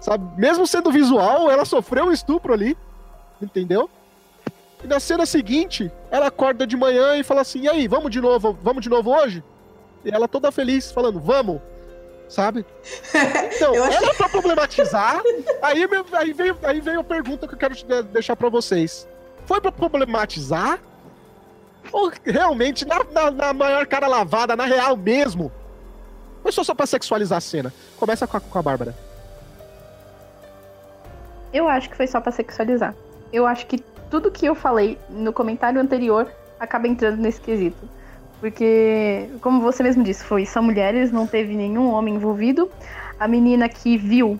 [0.00, 0.40] Sabe?
[0.40, 2.76] Mesmo sendo visual, ela sofreu um estupro ali,
[3.40, 3.90] entendeu?
[4.82, 8.20] E na cena seguinte, ela acorda de manhã e fala assim: e aí, vamos de
[8.20, 9.42] novo, vamos de novo hoje?
[10.04, 11.60] E ela toda feliz, falando, vamos,
[12.34, 12.66] sabe?
[13.56, 15.22] Então, Eu achei- era pra problematizar.
[15.62, 19.06] aí, meu- aí, veio, aí veio a pergunta que eu quero deixar pra vocês.
[19.46, 20.80] Foi pra problematizar?
[21.92, 25.52] Ou realmente, na, na, na maior cara lavada, na real mesmo?
[26.42, 27.72] Foi só, só pra sexualizar a cena?
[27.96, 28.94] Começa com a, com a Bárbara.
[31.52, 32.94] Eu acho que foi só pra sexualizar.
[33.32, 33.78] Eu acho que
[34.10, 37.88] tudo que eu falei no comentário anterior acaba entrando nesse quesito.
[38.44, 42.70] Porque, como você mesmo disse, foi só mulheres, não teve nenhum homem envolvido.
[43.18, 44.38] A menina que viu,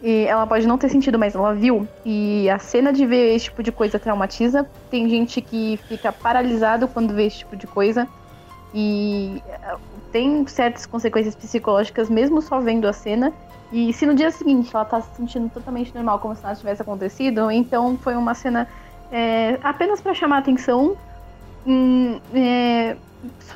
[0.00, 1.88] e ela pode não ter sentido, mas ela viu.
[2.06, 4.64] E a cena de ver esse tipo de coisa traumatiza.
[4.88, 8.06] Tem gente que fica paralisado quando vê esse tipo de coisa.
[8.72, 9.76] E eh,
[10.12, 13.32] tem certas consequências psicológicas mesmo só vendo a cena.
[13.72, 16.82] E se no dia seguinte ela tá se sentindo totalmente normal, como se nada tivesse
[16.82, 18.68] acontecido, então foi uma cena
[19.10, 20.96] é, apenas para chamar atenção,
[22.34, 22.96] é,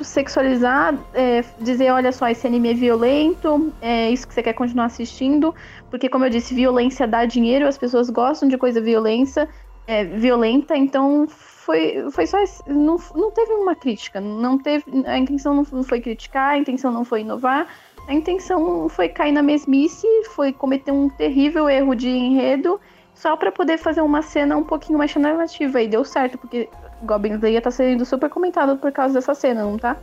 [0.03, 4.87] sexualizar, é, dizer, olha só, esse anime é violento, é isso que você quer continuar
[4.87, 5.55] assistindo,
[5.91, 9.49] porque como eu disse, violência dá dinheiro, as pessoas gostam de coisa violência,
[9.87, 15.19] é, violenta, então foi, foi só esse- não, não teve uma crítica, não teve a
[15.19, 17.67] intenção não foi criticar, a intenção não foi inovar,
[18.09, 22.81] a intenção foi cair na mesmice, foi cometer um terrível erro de enredo,
[23.15, 25.81] só pra poder fazer uma cena um pouquinho mais chamativa.
[25.81, 26.69] E deu certo, porque
[27.03, 29.97] Goblin Slayer tá sendo super comentado por causa dessa cena, não tá?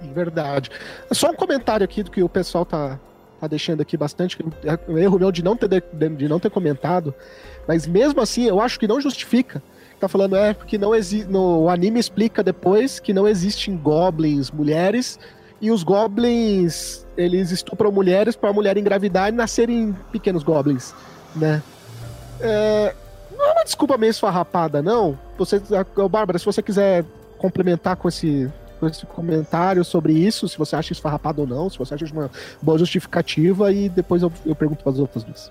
[0.00, 0.70] Sim, verdade.
[1.10, 2.98] Só um comentário aqui do que o pessoal tá,
[3.40, 4.38] tá deixando aqui bastante.
[4.64, 5.82] É um erro meu de não, ter,
[6.16, 7.14] de não ter comentado.
[7.66, 9.62] Mas mesmo assim, eu acho que não justifica.
[9.98, 11.30] Tá falando, é, porque não existe.
[11.32, 15.18] O anime explica depois que não existem goblins mulheres.
[15.58, 20.94] E os goblins, eles estupram mulheres para a mulher engravidar e nascerem pequenos goblins,
[21.34, 21.62] né?
[22.38, 22.94] É,
[23.34, 25.18] não é uma desculpa meio esfarrapada, não.
[25.38, 25.60] Você,
[26.10, 27.04] Bárbara, se você quiser
[27.38, 31.78] complementar com esse, com esse comentário sobre isso, se você acha esfarrapado ou não, se
[31.78, 32.30] você acha uma
[32.62, 35.50] boa justificativa, e depois eu, eu pergunto para as outras duas.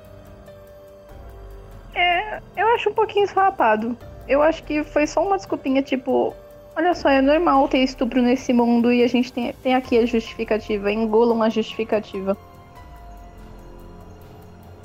[2.56, 3.98] Eu acho um pouquinho esfarrapado.
[4.28, 6.34] Eu acho que foi só uma desculpinha, tipo,
[6.76, 10.06] olha só, é normal ter estupro nesse mundo e a gente tem, tem aqui a
[10.06, 12.36] justificativa, engolam a justificativa.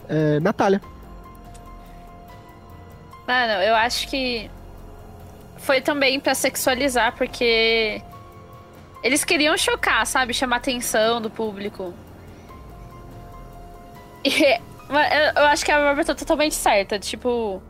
[0.08, 0.80] É, Natália.
[3.26, 4.50] Mano, eu acho que
[5.60, 8.02] foi também pra sexualizar, porque
[9.02, 10.34] eles queriam chocar, sabe?
[10.34, 11.94] Chamar atenção do público.
[14.22, 14.60] E
[15.36, 16.98] eu, acho que a Bárbara tá totalmente certa.
[16.98, 17.62] Tipo.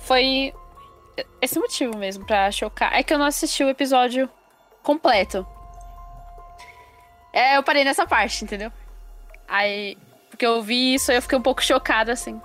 [0.00, 0.52] Foi
[1.40, 2.92] esse motivo mesmo pra chocar.
[2.92, 4.28] É que eu não assisti o episódio
[4.82, 5.46] completo.
[7.32, 8.70] É, eu parei nessa parte, entendeu?
[9.48, 9.96] Aí.
[10.28, 12.42] Porque eu vi isso eu fiquei um pouco chocada, assim.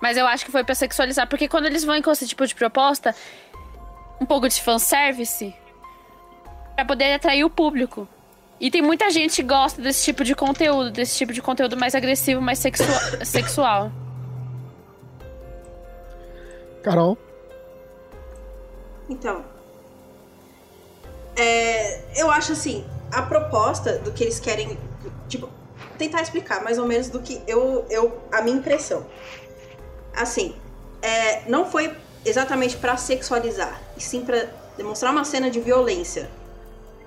[0.00, 2.54] Mas eu acho que foi pra sexualizar, porque quando eles vão com esse tipo de
[2.54, 3.14] proposta,
[4.20, 5.54] um pouco de fanservice,
[6.74, 8.08] pra poder atrair o público.
[8.60, 11.94] E tem muita gente que gosta desse tipo de conteúdo, desse tipo de conteúdo mais
[11.94, 12.86] agressivo, mais sexua
[13.24, 13.92] sexual.
[16.82, 17.16] Carol?
[19.08, 19.44] Então.
[21.36, 24.76] É, eu acho assim, a proposta do que eles querem.
[25.28, 25.48] Tipo,
[25.96, 27.86] tentar explicar mais ou menos do que eu.
[27.90, 29.06] eu a minha impressão.
[30.18, 30.54] Assim,
[31.00, 36.30] é, não foi exatamente pra sexualizar, e sim pra demonstrar uma cena de violência.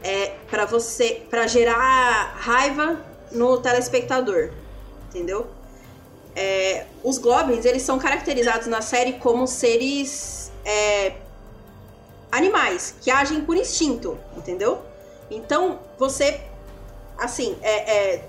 [0.04, 1.24] É para você.
[1.30, 3.00] para gerar raiva
[3.32, 4.52] no telespectador.
[5.10, 5.48] Entendeu?
[6.36, 11.14] É, os Goblins, eles são caracterizados na série como seres é,
[12.32, 14.82] animais, que agem por instinto, entendeu?
[15.30, 16.40] Então, você,
[17.18, 18.26] assim, é, é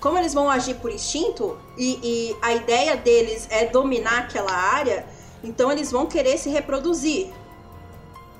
[0.00, 5.06] como eles vão agir por instinto e, e a ideia deles é dominar aquela área,
[5.42, 7.32] então eles vão querer se reproduzir.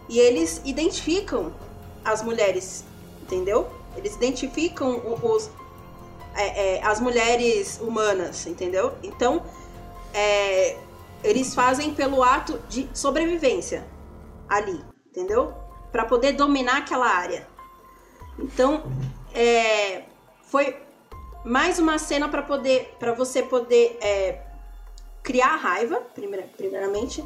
[0.08, 1.52] E eles identificam
[2.04, 2.84] as mulheres,
[3.22, 3.68] entendeu?
[3.96, 5.50] Eles identificam os,
[6.34, 8.92] é, é, as mulheres humanas, entendeu?
[9.02, 9.42] Então,
[10.14, 10.76] é,
[11.24, 13.84] eles fazem pelo ato de sobrevivência
[14.48, 15.52] ali, entendeu?
[15.90, 17.48] Para poder dominar aquela área.
[18.38, 18.84] Então,
[19.34, 20.04] é,
[20.42, 20.85] foi
[21.46, 24.40] mais uma cena para poder, para você poder é,
[25.22, 27.24] criar raiva, primeira, primeiramente,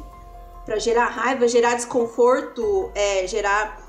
[0.63, 3.81] para gerar raiva, gerar desconforto, é, gerar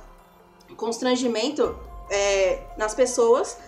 [0.74, 1.78] constrangimento
[2.10, 3.58] é, nas pessoas.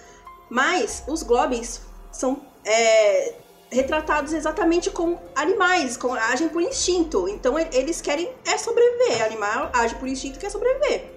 [0.48, 3.35] Mas os Globins são é,
[3.70, 7.29] retratados exatamente como animais, como, agem por instinto.
[7.29, 9.22] Então eles querem é sobreviver.
[9.22, 11.12] Animal age por instinto quer sobreviver.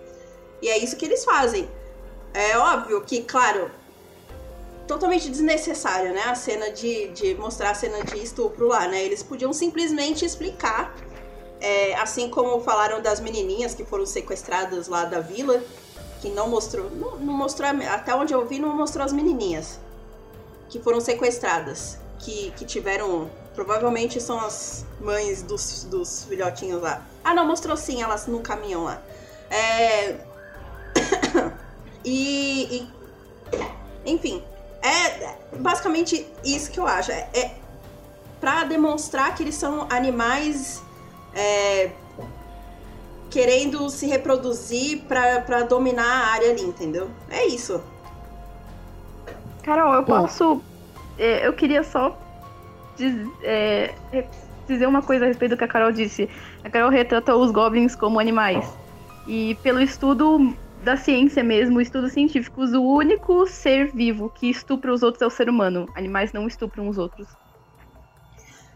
[0.62, 1.70] E é isso que eles fazem.
[2.34, 3.72] É óbvio que, claro,
[4.88, 6.24] totalmente desnecessário, né?
[6.26, 9.04] A cena de, de mostrar a cena de estupro lá, né?
[9.04, 10.96] Eles podiam simplesmente explicar,
[11.60, 15.62] é, assim como falaram das menininhas que foram sequestradas lá da vila,
[16.22, 19.80] que não mostrou, não, não mostrou, até onde eu vi, não mostrou as menininhas
[20.70, 23.30] que foram sequestradas que, que tiveram.
[23.54, 27.04] Provavelmente são as mães dos, dos filhotinhos lá.
[27.24, 29.02] Ah, não, mostrou sim elas no caminhão lá.
[29.50, 30.18] É.
[32.06, 32.88] e, e,
[34.06, 34.44] Enfim,
[34.88, 37.12] é basicamente isso que eu acho.
[37.12, 37.56] É, é
[38.40, 40.82] pra demonstrar que eles são animais.
[41.34, 41.92] É,
[43.30, 47.10] querendo se reproduzir pra, pra dominar a área ali, entendeu?
[47.30, 47.84] É isso.
[49.62, 50.62] Carol, eu posso
[51.18, 52.18] é, eu queria só
[52.96, 53.94] diz, é,
[54.68, 56.30] dizer uma coisa a respeito do que a Carol disse.
[56.64, 58.68] A Carol retrata os goblins como animais.
[59.28, 65.04] E pelo estudo da ciência mesmo, estudos científicos, o único ser vivo que estupra os
[65.04, 65.88] outros é o ser humano.
[65.96, 67.28] Animais não estupram os outros.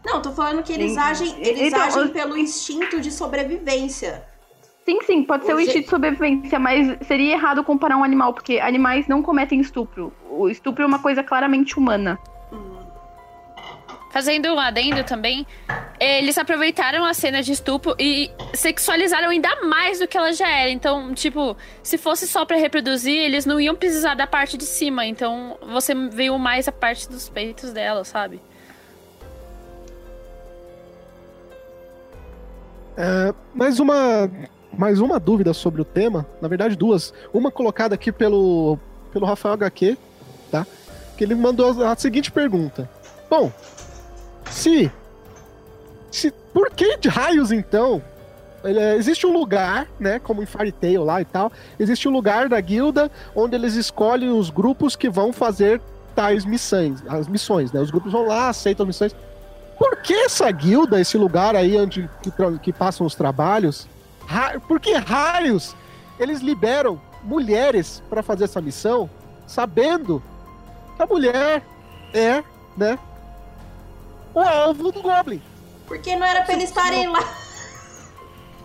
[0.04, 0.98] Não, tô falando que eles sim.
[0.98, 4.24] agem, eles então, agem pelo instinto de sobrevivência.
[4.84, 8.58] Sim, sim, pode ser o instinto de sobrevivência, mas seria errado comparar um animal, porque
[8.58, 10.12] animais não cometem estupro.
[10.28, 12.18] O estupro é uma coisa claramente humana.
[14.12, 15.46] Fazendo um adendo também,
[15.98, 20.68] eles aproveitaram a cena de estupro e sexualizaram ainda mais do que ela já era.
[20.70, 25.06] Então, tipo, se fosse só para reproduzir, eles não iam precisar da parte de cima.
[25.06, 28.38] Então, você viu mais a parte dos peitos dela, sabe?
[32.94, 34.30] É, mais uma
[34.76, 37.14] mais uma dúvida sobre o tema, na verdade duas.
[37.32, 38.78] Uma colocada aqui pelo
[39.10, 39.96] pelo Rafael HQ,
[40.50, 40.66] tá?
[41.16, 42.86] Que ele mandou a seguinte pergunta:
[43.30, 43.50] Bom,
[44.62, 44.92] se.
[46.10, 48.02] se por que de raios então?
[48.64, 52.48] Ele, existe um lugar, né, como em Fairy Tail lá e tal, existe um lugar
[52.48, 55.80] da guilda onde eles escolhem os grupos que vão fazer
[56.14, 57.80] tais missões, as missões, né?
[57.80, 59.16] Os grupos vão lá, aceitam missões.
[59.78, 62.30] Por que essa guilda, esse lugar aí onde que,
[62.62, 63.88] que passam os trabalhos,
[64.26, 65.74] ra, por que raios
[66.20, 69.10] eles liberam mulheres para fazer essa missão,
[69.46, 70.22] sabendo
[70.96, 71.62] que a mulher
[72.12, 72.44] é,
[72.76, 72.98] né,
[74.34, 75.42] o alvo do Goblin.
[75.86, 77.20] Porque não era pra eles estarem lá.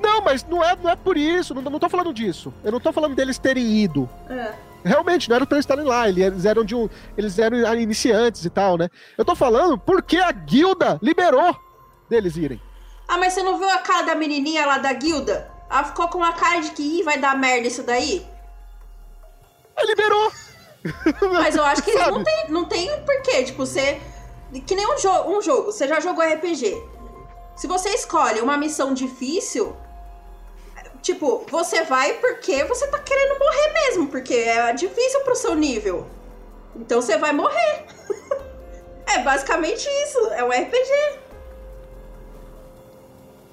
[0.01, 1.53] Não, mas não é, não é por isso.
[1.53, 2.53] Não, não tô falando disso.
[2.63, 4.09] Eu não tô falando deles terem ido.
[4.30, 4.53] É.
[4.84, 6.07] Realmente, não era pra eles estarem lá.
[6.07, 6.88] Eles eram de um.
[7.18, 8.89] Eles eram iniciantes e tal, né?
[9.18, 11.55] Eu tô falando porque a guilda liberou
[12.09, 12.61] deles irem.
[13.07, 15.49] Ah, mas você não viu a cara da menininha lá da guilda?
[15.70, 18.26] Ela ficou com uma cara de que Ih, vai dar merda isso daí?
[19.76, 20.32] Ela liberou!
[21.34, 23.43] Mas eu acho que não tem, não tem porquê.
[23.43, 23.99] Tipo, você
[24.66, 25.72] que nem um, jo um jogo.
[25.72, 26.82] Você já jogou RPG.
[27.56, 29.76] Se você escolhe uma missão difícil,
[31.02, 36.06] tipo, você vai porque você tá querendo morrer mesmo, porque é difícil pro seu nível.
[36.76, 37.86] Então você vai morrer.
[39.10, 40.20] É basicamente isso.
[40.34, 41.20] É um RPG.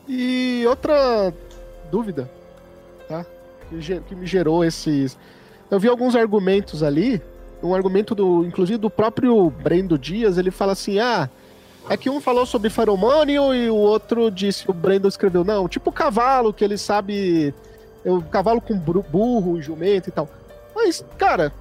[0.09, 1.33] E outra
[1.91, 2.29] dúvida,
[3.09, 3.25] tá?
[3.69, 5.17] Que, que me gerou esses.
[5.71, 7.23] Eu vi alguns argumentos ali.
[7.65, 10.37] Um argumento do, inclusive, do próprio Brendo Dias.
[10.37, 11.29] Ele fala assim: ah,
[11.89, 15.93] é que um falou sobre feromônio e o outro disse, o Brendo escreveu, não, tipo
[15.93, 17.55] cavalo, que ele sabe.
[18.05, 20.29] O cavalo com burro, jumento e tal.
[20.75, 21.53] Mas, cara,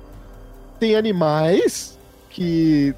[0.79, 1.97] tem animais
[2.29, 2.93] que.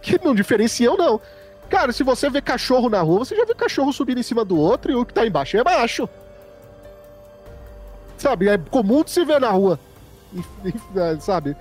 [0.00, 1.20] que não diferenciam, não.
[1.68, 4.58] Cara, se você vê cachorro na rua, você já viu cachorro subindo em cima do
[4.58, 6.08] outro e o que tá embaixo é macho.
[8.18, 8.48] Sabe?
[8.48, 9.78] É comum de se ver na rua.
[10.94, 11.56] É, Sabe?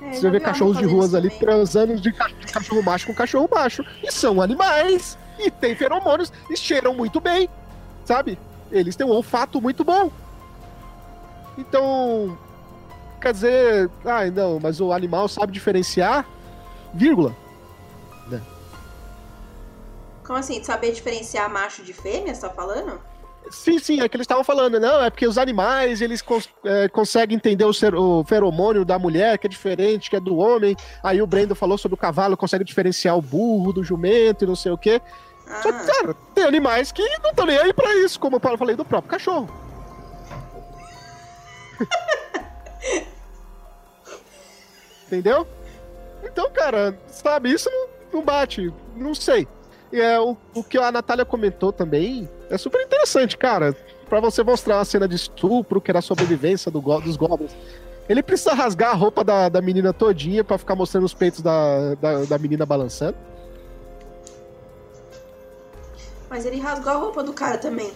[0.00, 1.40] É, Você vê cachorros de ruas ali também.
[1.46, 3.84] transando de, ca- de cachorro macho com cachorro macho.
[4.02, 5.16] E são animais.
[5.38, 6.32] E tem feromônios.
[6.50, 7.48] E cheiram muito bem.
[8.04, 8.38] Sabe?
[8.70, 10.10] Eles têm um olfato muito bom.
[11.58, 12.38] Então.
[13.20, 13.90] Quer dizer.
[14.04, 16.26] Ah, não, mas o animal sabe diferenciar.
[16.92, 17.34] Vírgula.
[20.24, 20.62] Como assim?
[20.64, 23.00] Saber diferenciar macho de fêmea, você tá falando?
[23.50, 26.88] Sim, sim, é que eles estavam falando, não, é porque os animais, eles cons- é,
[26.88, 30.76] conseguem entender o, ser- o feromônio da mulher, que é diferente, que é do homem.
[31.02, 34.56] Aí o Brendo falou sobre o cavalo, consegue diferenciar o burro do jumento e não
[34.56, 35.00] sei o quê.
[35.62, 38.58] Só que, Ah, cara, tem animais que não estão nem aí pra isso, como eu
[38.58, 39.48] falei do próprio cachorro.
[45.06, 45.46] Entendeu?
[46.24, 48.72] Então, cara, sabe, isso não, não bate.
[48.96, 49.46] Não sei.
[49.92, 53.74] E é, o, o que a Natália comentou também é super interessante, cara.
[54.08, 57.52] Pra você mostrar uma cena de estupro, que era a sobrevivência do, dos goblins.
[58.08, 61.94] Ele precisa rasgar a roupa da, da menina todinha pra ficar mostrando os peitos da,
[61.96, 63.16] da, da menina balançando.
[66.28, 67.92] mas ele rasgou a roupa do cara também.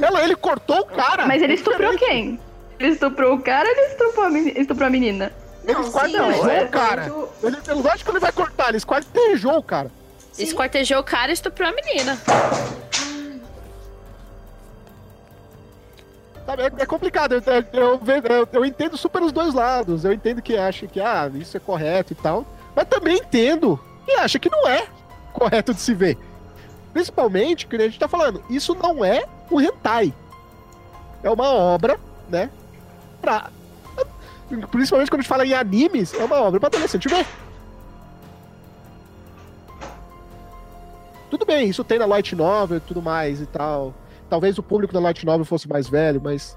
[0.00, 1.26] Ela, ele cortou o cara.
[1.26, 2.38] Mas ele estuprou quem?
[2.78, 5.32] Ele estuprou o cara ou ele estuprou a, meni- estuprou a menina?
[5.66, 6.28] Ele Não, esquartejou
[6.64, 7.02] o cara.
[7.06, 9.90] é muito- Ele, é lógico que ele vai cortar, ele esquartejou o cara.
[10.32, 10.44] Sim.
[10.44, 12.16] Esquartejou o cara e estuprou a menina.
[16.78, 17.32] É, é complicado.
[17.34, 17.42] Eu,
[17.72, 18.00] eu,
[18.36, 20.04] eu- eu entendo super os dois lados.
[20.04, 22.46] Eu entendo que acha que ah, isso é correto e tal.
[22.74, 24.86] Mas também entendo que acha que não é
[25.32, 26.16] correto de se ver.
[26.92, 30.14] Principalmente, que a gente tá falando, isso não é o hentai.
[31.22, 31.98] É uma obra,
[32.28, 32.48] né?
[33.20, 33.50] Pra.
[34.48, 37.26] Principalmente quando a gente fala em animes, é uma obra pra adolescente ver.
[41.28, 43.92] Tudo bem, isso tem na Light Novel e tudo mais e tal.
[44.30, 46.56] Talvez o público da Light Novel fosse mais velho, mas.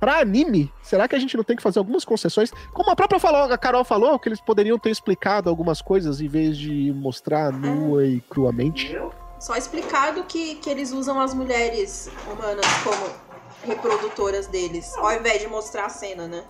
[0.00, 2.50] Pra anime, será que a gente não tem que fazer algumas concessões?
[2.72, 6.26] Como a própria falou, a Carol falou, que eles poderiam ter explicado algumas coisas em
[6.26, 8.98] vez de mostrar nua e cruamente.
[9.38, 13.29] Só explicado que, que eles usam as mulheres humanas como
[13.64, 16.44] reprodutoras deles, ao invés de mostrar a cena, né?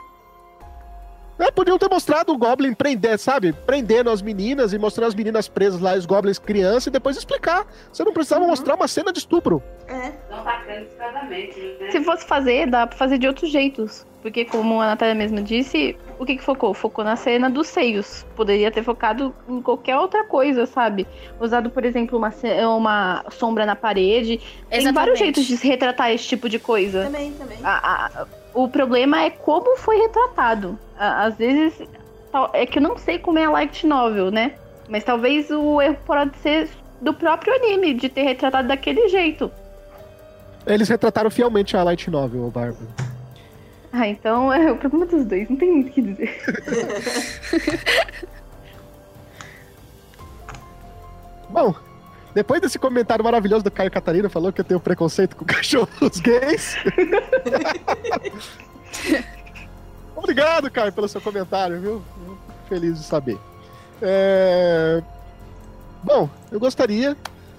[1.41, 3.55] É, podiam ter mostrado o Goblin prender, sabe?
[3.55, 7.67] Prendendo as meninas e mostrando as meninas presas lá, os Goblins crianças, e depois explicar.
[7.91, 9.63] Você não precisava mostrar uma cena de estupro.
[9.89, 10.13] É.
[10.31, 11.91] Não tá né?
[11.91, 14.07] Se fosse fazer, dá pra fazer de outros jeitos.
[14.23, 16.75] Porque, como a Natália mesma disse, o que, que focou?
[16.75, 18.27] Focou na cena dos seios.
[18.37, 21.07] Poderia ter focado em qualquer outra coisa, sabe?
[21.41, 22.31] Usado, por exemplo, uma,
[22.77, 24.37] uma sombra na parede.
[24.69, 24.95] Tem Exatamente.
[24.95, 27.05] vários jeitos de se retratar esse tipo de coisa.
[27.05, 27.57] Também, também.
[27.65, 30.79] A- a- o problema é como foi retratado.
[30.99, 31.81] A- Às vezes,
[32.53, 34.53] é que eu não sei como é a light novel, né?
[34.87, 36.69] Mas talvez o erro pode ser
[37.01, 39.51] do próprio anime, de ter retratado daquele jeito.
[40.67, 42.87] Eles retrataram fielmente a Light Novel, o Bárbaro.
[43.93, 46.43] Ah, então é o problema dos dois, não tem muito o que dizer.
[51.51, 51.75] Bom,
[52.33, 56.77] depois desse comentário maravilhoso do Caio Catarina, falou que eu tenho preconceito com cachorros gays.
[60.15, 62.03] Obrigado, Caio, pelo seu comentário, viu?
[62.69, 63.39] Feliz de saber.
[64.01, 65.03] É,
[66.03, 67.17] Bom, eu gostaria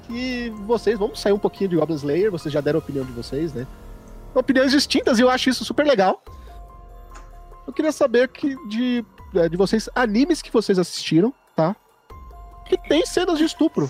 [0.08, 0.98] que vocês.
[0.98, 3.68] Vamos sair um pouquinho de Goblin Slayer, vocês já deram a opinião de vocês, né?
[4.34, 6.22] Opiniões distintas e eu acho isso super legal.
[7.68, 9.06] Eu queria saber que de,
[9.36, 11.76] é, de vocês, animes que vocês assistiram, tá?
[12.66, 13.90] que tem cenas de estupro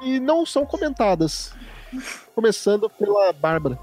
[0.00, 1.54] e não são comentadas.
[2.34, 3.78] Começando pela Bárbara.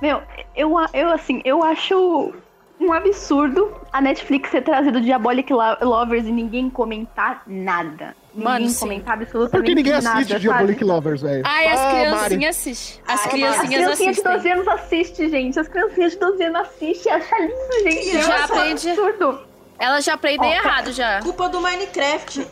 [0.00, 0.22] Meu,
[0.54, 2.32] eu, eu assim, eu acho
[2.80, 8.14] um absurdo a Netflix ter trazido Diabolic Lo- Lovers e ninguém comentar nada.
[8.34, 8.80] Mano, ninguém sim.
[8.80, 10.82] comentar absolutamente Porque ninguém nada, assiste Diabolic?
[10.84, 11.42] Lovers, velho.
[11.46, 12.04] Ai, as Ah, Mari.
[12.36, 13.02] criancinhas assistem.
[13.06, 14.32] As Ah, As criancinhas criancinhas de assistem.
[14.32, 15.60] 12 anos assistem, gente.
[15.60, 17.12] As criancinhas de 12 anos assistem.
[17.12, 18.10] Acha lindo, gente.
[18.22, 18.90] Já Nossa, aprendi.
[18.90, 19.40] absurdo.
[19.78, 21.20] Elas já aprendem Ó, errado já.
[21.20, 22.46] Culpa do Minecraft.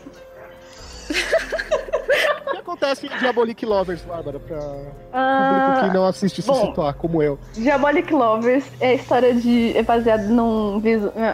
[2.47, 4.39] O que acontece em Diabolic Lovers, Bárbara?
[4.39, 4.57] Pra...
[5.13, 6.67] Ah, Ah, quem não assiste se bom.
[6.67, 7.37] situar, como eu.
[7.53, 9.75] Diabolic Lovers é a história de.
[9.77, 10.81] é baseado num.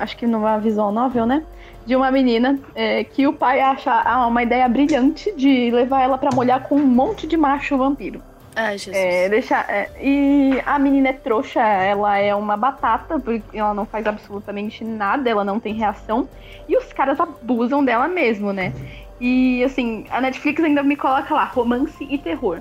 [0.02, 1.44] acho que numa visual novel, né?
[1.88, 6.18] De uma menina é, que o pai acha ah, uma ideia brilhante de levar ela
[6.18, 8.22] pra molhar com um monte de macho vampiro.
[8.58, 8.96] Ai, Jesus.
[8.96, 13.86] É, deixar, é, e a menina é trouxa, ela é uma batata, porque ela não
[13.86, 16.28] faz absolutamente nada, ela não tem reação.
[16.68, 18.74] E os caras abusam dela mesmo, né?
[19.22, 22.60] E assim, a Netflix ainda me coloca lá, romance e terror.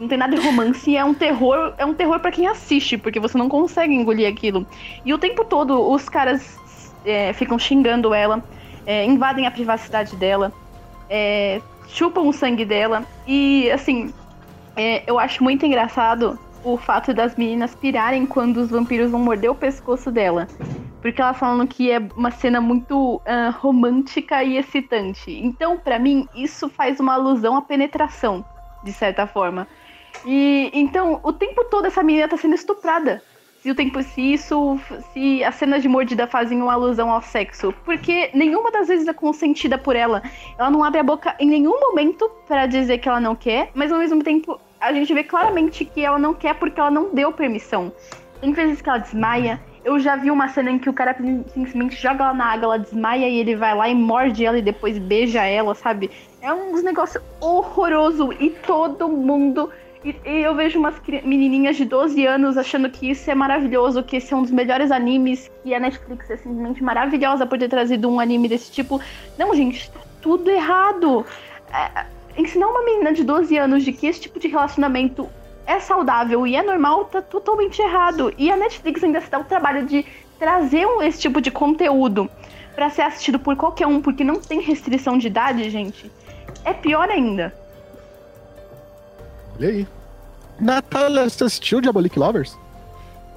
[0.00, 3.18] Não tem nada de romance, é um terror, é um terror para quem assiste, porque
[3.18, 4.64] você não consegue engolir aquilo.
[5.04, 6.56] E o tempo todo os caras
[7.04, 8.42] é, ficam xingando ela,
[8.88, 10.50] é, invadem a privacidade dela,
[11.10, 13.04] é, chupam o sangue dela.
[13.26, 14.14] E assim,
[14.74, 19.50] é, eu acho muito engraçado o fato das meninas pirarem quando os vampiros vão morder
[19.50, 20.48] o pescoço dela.
[21.02, 25.30] Porque elas falam que é uma cena muito ah, romântica e excitante.
[25.30, 28.44] Então, pra mim, isso faz uma alusão à penetração,
[28.82, 29.68] de certa forma.
[30.24, 33.22] E então, o tempo todo essa menina tá sendo estuprada.
[33.60, 34.78] Se o tempo, se isso,
[35.12, 39.12] se as cenas de mordida fazem uma alusão ao sexo, porque nenhuma das vezes é
[39.12, 40.22] consentida por ela.
[40.56, 43.90] Ela não abre a boca em nenhum momento pra dizer que ela não quer, mas
[43.90, 47.32] ao mesmo tempo a gente vê claramente que ela não quer porque ela não deu
[47.32, 47.92] permissão.
[48.40, 49.60] Tem vezes que ela desmaia.
[49.84, 51.16] Eu já vi uma cena em que o cara
[51.52, 54.62] simplesmente joga ela na água, ela desmaia e ele vai lá e morde ela e
[54.62, 56.10] depois beija ela, sabe?
[56.40, 59.70] É um negócio horroroso e todo mundo.
[60.04, 60.94] E, e eu vejo umas
[61.24, 64.90] menininhas de 12 anos achando que isso é maravilhoso, que esse é um dos melhores
[64.90, 69.00] animes, que a Netflix é simplesmente maravilhosa por ter trazido um anime desse tipo.
[69.36, 71.26] Não, gente, tá tudo errado.
[71.72, 75.28] É, ensinar uma menina de 12 anos de que esse tipo de relacionamento
[75.66, 78.32] é saudável e é normal tá totalmente errado.
[78.38, 80.06] E a Netflix ainda se dá o trabalho de
[80.38, 82.30] trazer esse tipo de conteúdo
[82.74, 86.10] pra ser assistido por qualquer um, porque não tem restrição de idade, gente.
[86.64, 87.52] É pior ainda.
[89.58, 89.86] Olha aí.
[90.60, 92.56] Natália, você assistiu Diabolic Lovers?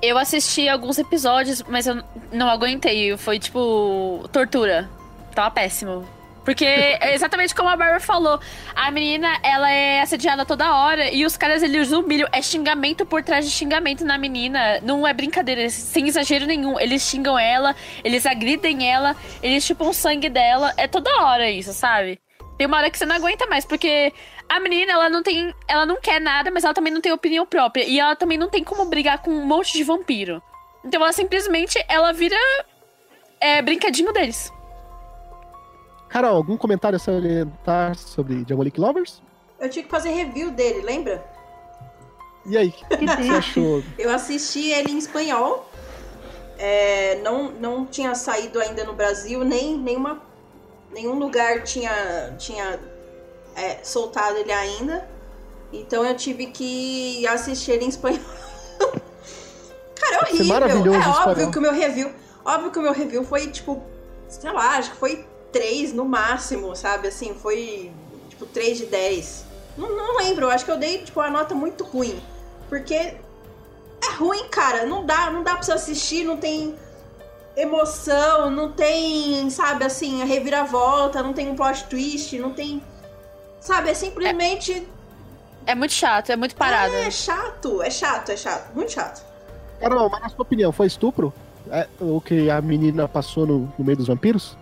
[0.02, 3.16] Eu assisti alguns episódios, mas eu não aguentei.
[3.18, 4.90] Foi tipo tortura.
[5.36, 6.08] Tava péssimo.
[6.44, 8.40] Porque é exatamente como a Barbara falou.
[8.76, 12.28] A menina, ela é assediada toda hora e os caras, eles humilham.
[12.32, 14.80] É xingamento por trás de xingamento na menina.
[14.82, 16.80] Não é brincadeira, sem exagero nenhum.
[16.80, 20.74] Eles xingam ela, eles agridem ela, eles chupam o sangue dela.
[20.78, 22.20] É toda hora isso, sabe?
[22.58, 24.14] Tem uma hora que você não aguenta mais, porque
[24.52, 25.56] a menina, ela não tem.
[25.66, 27.86] Ela não quer nada, mas ela também não tem opinião própria.
[27.86, 30.44] E ela também não tem como brigar com um monte de vampiro.
[30.84, 32.36] Então ela simplesmente ela vira
[33.40, 34.52] é, brinquedinho deles.
[36.10, 39.22] Carol, algum comentário a salientar sobre Diabolic Lovers?
[39.58, 41.24] Eu tive que fazer review dele, lembra?
[42.46, 43.84] E aí, o que, que você achou?
[43.98, 45.70] Eu assisti ele em espanhol.
[46.58, 50.22] É, não, não tinha saído ainda no Brasil, nem nenhuma,
[50.92, 52.78] nenhum lugar tinha, tinha
[53.56, 55.08] é, soltado ele ainda.
[55.72, 58.20] Então eu tive que assistir ele em espanhol.
[59.96, 60.46] Cara, é ser horrível.
[60.48, 62.12] maravilhoso É o óbvio que o meu review.
[62.44, 63.82] Óbvio que o meu review foi, tipo,
[64.28, 67.08] sei lá, acho que foi 3 no máximo, sabe?
[67.08, 67.92] Assim, foi
[68.30, 69.46] tipo 3 de 10.
[69.78, 72.22] Não, não lembro, acho que eu dei, tipo, uma nota muito ruim.
[72.68, 74.86] Porque é ruim, cara.
[74.86, 76.76] Não dá, não dá pra você assistir, não tem
[77.56, 82.82] emoção, não tem, sabe, assim, a reviravolta, não tem um plot twist, não tem.
[83.62, 84.88] Sabe, é simplesmente.
[85.68, 86.94] É muito chato, é muito parado.
[86.96, 89.24] É chato, é chato, é chato, muito chato.
[89.80, 91.32] Carol, mas na sua opinião, foi estupro?
[91.70, 94.58] É, o que a menina passou no, no meio dos vampiros?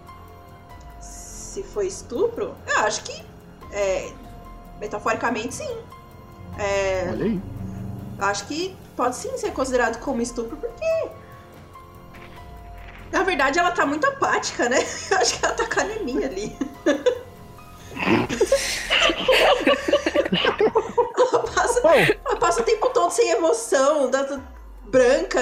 [0.99, 3.23] Se foi estupro, eu acho que.
[3.71, 4.11] É,
[4.81, 5.77] metaforicamente, sim.
[6.57, 7.41] É, Olha aí.
[8.19, 11.09] acho que pode sim ser considerado como estupro, porque.
[13.13, 14.79] Na verdade, ela tá muito apática, né?
[15.09, 16.55] Eu acho que ela tá com anemia ali.
[23.09, 24.39] sem emoção, da-
[24.85, 25.39] branca,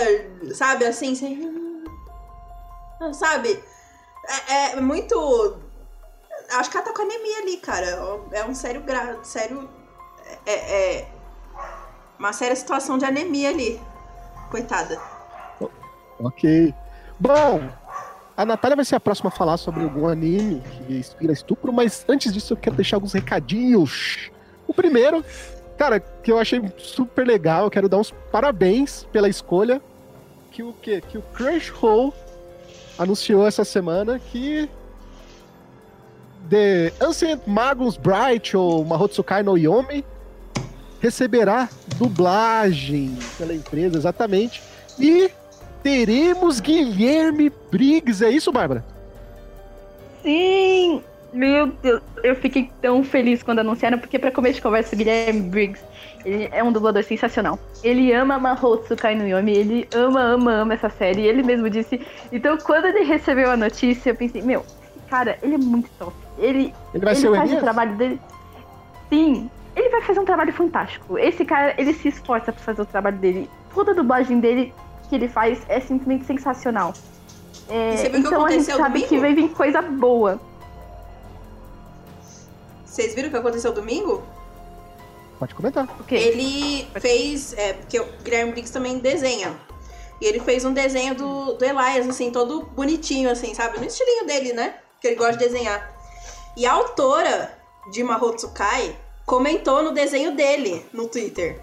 [0.53, 0.86] sabe?
[0.86, 1.84] Assim, sem.
[2.99, 3.63] Ah, Sabe?
[4.49, 5.57] É, é muito.
[6.51, 7.86] Acho que ela tá com anemia ali, cara.
[8.32, 9.24] É um sério grau.
[9.24, 9.70] Sério.
[10.45, 10.53] É,
[10.99, 11.07] é
[12.20, 13.82] uma séria situação de anemia ali.
[14.51, 14.99] Coitada.
[16.20, 16.74] ok.
[17.20, 17.70] Bom,
[18.36, 22.05] a Natália vai ser a próxima a falar sobre algum anime que inspira estupro, mas
[22.07, 24.30] antes disso eu quero deixar alguns recadinhos.
[24.68, 25.24] O primeiro,
[25.78, 29.82] cara, que eu achei super legal, quero dar uns parabéns pela escolha
[30.52, 32.14] que o que que o Crunchyroll
[32.98, 34.68] anunciou essa semana que
[36.50, 40.04] The Ancient Magus Bright ou Mahotsukai no Yomi
[41.00, 44.64] receberá dublagem pela empresa, exatamente.
[45.00, 45.30] E
[45.84, 48.84] teremos Guilherme Briggs, é isso, Bárbara?
[50.24, 51.04] Sim!
[51.34, 55.42] Meu Deus, eu fiquei tão feliz quando anunciaram, porque pra começo de conversa, o Guilherme
[55.42, 55.84] Briggs,
[56.26, 57.60] ele é um dublador sensacional.
[57.84, 62.02] Ele ama Mahou Tsukai no Yomi, ele ama, ama, ama essa série, ele mesmo disse.
[62.32, 66.14] Então, quando ele recebeu a notícia, eu pensei, meu, esse cara, ele é muito top.
[66.38, 67.64] Ele, Ele vai ele ser o faz o Elias?
[67.64, 68.22] trabalho dele.
[69.10, 71.18] Sim, ele vai fazer um trabalho fantástico.
[71.20, 73.50] Esse cara, ele se esforça pra fazer o trabalho dele.
[73.74, 74.74] Toda a dublagem dele
[75.10, 76.94] que ele faz é simplesmente sensacional.
[77.70, 79.08] É, o então a gente sabe domingo?
[79.08, 80.40] que vai vir coisa boa.
[82.98, 84.24] Vocês viram o que aconteceu domingo?
[85.38, 85.86] Pode comentar.
[86.00, 86.16] O quê?
[86.16, 87.54] Ele fez.
[87.54, 89.56] É, porque o Guilherme Briggs também desenha.
[90.20, 93.78] E ele fez um desenho do, do Elias, assim, todo bonitinho, assim, sabe?
[93.78, 94.80] No estilinho dele, né?
[95.00, 95.95] Que ele gosta de desenhar.
[96.58, 97.56] E a autora
[97.91, 101.62] de Mahou Tsukai comentou no desenho dele no Twitter.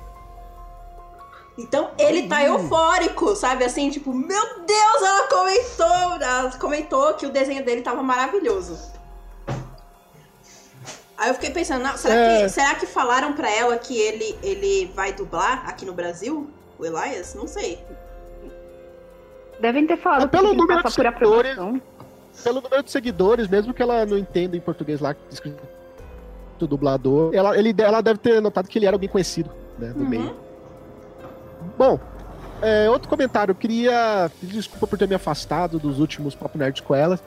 [1.58, 3.64] Então ele tá eufórico, sabe?
[3.64, 6.22] Assim, tipo, meu Deus, ela comentou!
[6.22, 8.93] Ela comentou que o desenho dele tava maravilhoso.
[11.16, 12.42] Aí eu fiquei pensando, não, será, É.
[12.42, 16.50] que, será que falaram pra ela que ele, ele vai dublar aqui no Brasil?
[16.78, 17.34] O Elias?
[17.34, 17.78] Não sei.
[19.60, 21.56] Devem ter falado Ah, pelo que número de seguidores.
[22.42, 25.62] Pelo número de seguidores, mesmo que ela não entenda em português lá, escrito
[26.58, 30.02] do dublador, ela, ele, ela deve ter notado que ele era alguém conhecido, né, no
[30.02, 30.08] Uhum.
[30.08, 30.36] meio.
[31.78, 31.98] Bom,
[32.60, 33.52] é, outro comentário.
[33.52, 37.22] Eu queria pedir desculpa por ter me afastado dos últimos Papo Nerd com elas.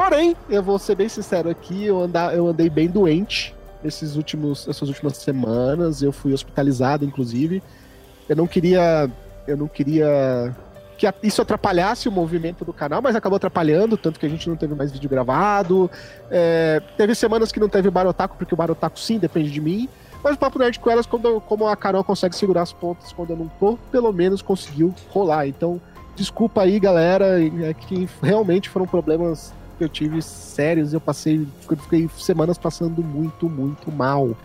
[0.00, 4.66] Porém, eu vou ser bem sincero aqui, eu, anda, eu andei bem doente esses últimos,
[4.66, 6.00] essas últimas semanas.
[6.00, 7.62] Eu fui hospitalizado, inclusive.
[8.26, 9.10] Eu não queria.
[9.46, 10.56] Eu não queria
[10.96, 14.56] que isso atrapalhasse o movimento do canal, mas acabou atrapalhando, tanto que a gente não
[14.56, 15.90] teve mais vídeo gravado.
[16.30, 19.86] É, teve semanas que não teve Barotaco, porque o Barotaco sim depende de mim.
[20.24, 23.30] Mas o Papo Nerd com elas, quando, como a Carol consegue segurar as pontas quando
[23.30, 25.46] eu não tô, pelo menos conseguiu rolar.
[25.46, 25.78] Então,
[26.16, 29.52] desculpa aí, galera, é que realmente foram problemas
[29.84, 30.92] eu tive sérios.
[30.92, 34.36] Eu passei, fiquei semanas passando muito, muito mal.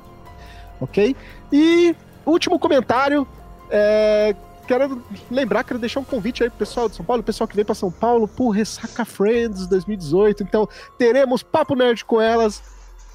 [0.80, 1.16] Ok?
[1.52, 3.28] E último comentário.
[3.70, 4.36] É,
[4.68, 7.66] quero lembrar, quero deixar um convite aí pro pessoal de São Paulo, pessoal que vem
[7.66, 10.44] para São Paulo por Ressaca Friends 2018.
[10.44, 10.68] Então,
[10.98, 12.62] teremos Papo Nerd com elas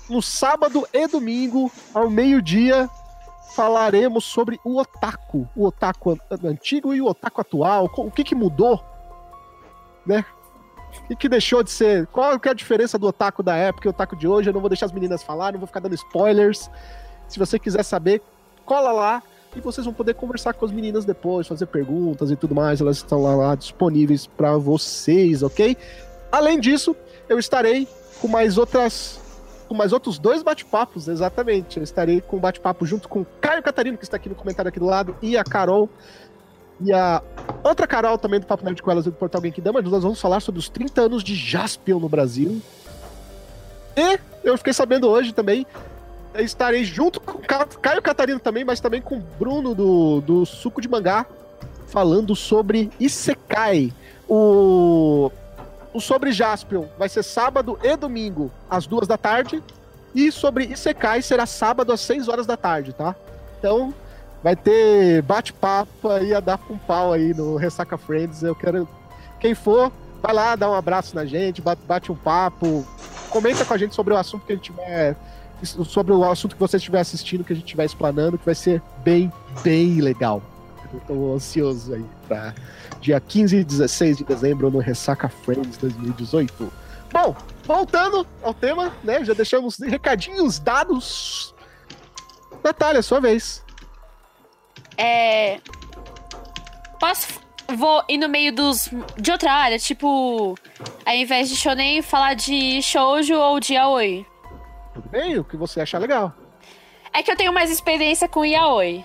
[0.08, 2.90] no sábado e domingo, ao meio-dia,
[3.54, 5.48] falaremos sobre o otaku.
[5.54, 7.88] O otaku an- antigo e o otaku atual.
[7.96, 8.82] O que, que mudou?
[10.04, 10.24] Né?
[11.08, 12.06] Que, que deixou de ser?
[12.08, 14.48] Qual que é a diferença do otaku da época e o otaku de hoje?
[14.48, 16.70] Eu não vou deixar as meninas falar, não vou ficar dando spoilers.
[17.28, 18.22] Se você quiser saber,
[18.64, 19.22] cola lá
[19.54, 22.80] e vocês vão poder conversar com as meninas depois, fazer perguntas e tudo mais.
[22.80, 25.76] Elas estão lá, lá disponíveis para vocês, ok?
[26.30, 26.94] Além disso,
[27.28, 27.88] eu estarei
[28.20, 29.20] com mais outras
[29.70, 31.76] com mais outros dois bate-papos, exatamente.
[31.76, 34.68] Eu estarei com um bate-papo junto com o Caio Catarino, que está aqui no comentário
[34.68, 35.88] aqui do lado, e a Carol.
[36.80, 37.22] E a
[37.62, 39.82] outra Carol também do Papo Nerd com elas do Portal Genkidama.
[39.82, 42.60] Nós vamos falar sobre os 30 anos de Jaspion no Brasil.
[43.96, 45.66] E eu fiquei sabendo hoje também,
[46.36, 50.88] estarei junto com Caio Catarino também, mas também com o Bruno do, do Suco de
[50.88, 51.26] Mangá,
[51.88, 53.92] falando sobre Isekai.
[54.28, 55.30] O
[55.92, 59.62] o sobre Jaspion vai ser sábado e domingo, às duas da tarde.
[60.14, 63.14] E sobre Isekai será sábado às 6 horas da tarde, tá?
[63.58, 63.94] Então,
[64.42, 68.42] vai ter bate-papo aí a dar com pau aí no Ressaca Friends.
[68.42, 68.88] Eu quero.
[69.38, 72.86] Quem for, vai lá, dá um abraço na gente, bate, um papo,
[73.30, 75.16] comenta com a gente sobre o assunto que a gente tiver.
[75.62, 78.82] Sobre o assunto que você estiver assistindo, que a gente estiver explanando, que vai ser
[79.04, 79.30] bem,
[79.62, 80.42] bem legal.
[80.92, 82.54] Eu tô ansioso aí pra
[83.00, 86.72] dia 15 e 16 de dezembro no Ressaca Friends 2018.
[87.12, 89.22] Bom, voltando ao tema, né?
[89.24, 91.54] Já deixamos recadinhos dados.
[92.64, 93.62] Natália, sua vez.
[95.00, 95.58] É.
[96.98, 97.40] Posso.
[97.74, 98.90] Vou ir no meio dos.
[99.16, 100.54] de outra área, tipo.
[101.06, 104.26] Ao invés de shonen, falar de shoujo ou de yaoi.
[104.92, 105.38] Tudo bem?
[105.38, 106.32] O que você achar legal?
[107.12, 109.04] É que eu tenho mais experiência com yaoi.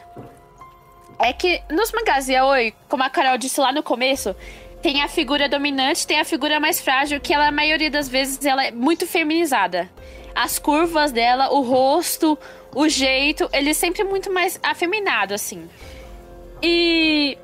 [1.19, 4.35] É que nos mangás yaoi, como a Carol disse lá no começo,
[4.81, 8.43] tem a figura dominante, tem a figura mais frágil, que ela, a maioria das vezes,
[8.45, 9.89] ela é muito feminizada.
[10.35, 12.37] As curvas dela, o rosto,
[12.75, 15.67] o jeito, ele é sempre muito mais afeminado, assim.
[16.61, 17.37] E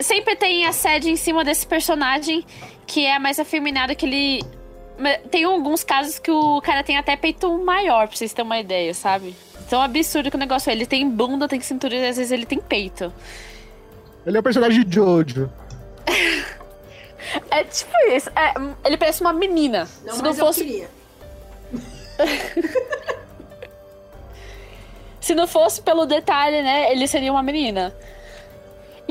[0.00, 2.44] sempre tem a sede em cima desse personagem
[2.86, 4.42] que é mais afeminado, que ele.
[5.30, 8.92] Tem alguns casos que o cara tem até peito maior, pra vocês terem uma ideia,
[8.92, 9.34] sabe?
[9.70, 10.72] Tão absurdo que o negócio é.
[10.72, 13.12] Ele tem bunda, tem cintura e às vezes ele tem peito.
[14.26, 15.50] Ele é o personagem de Jojo.
[17.50, 18.28] É tipo isso.
[18.30, 18.52] É,
[18.84, 19.88] ele parece uma menina.
[20.04, 20.86] Não, Se mas não fosse.
[25.22, 26.90] Se não fosse pelo detalhe, né?
[26.90, 27.94] Ele seria uma menina.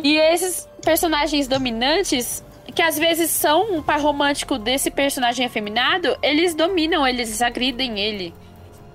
[0.03, 2.43] E esses personagens dominantes,
[2.75, 8.35] que às vezes são um par romântico desse personagem afeminado, eles dominam, eles agridem ele.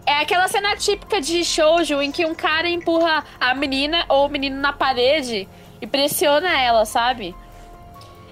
[0.05, 4.29] É aquela cena típica de shoujo em que um cara empurra a menina ou o
[4.29, 5.49] menino na parede
[5.81, 7.35] e pressiona ela, sabe?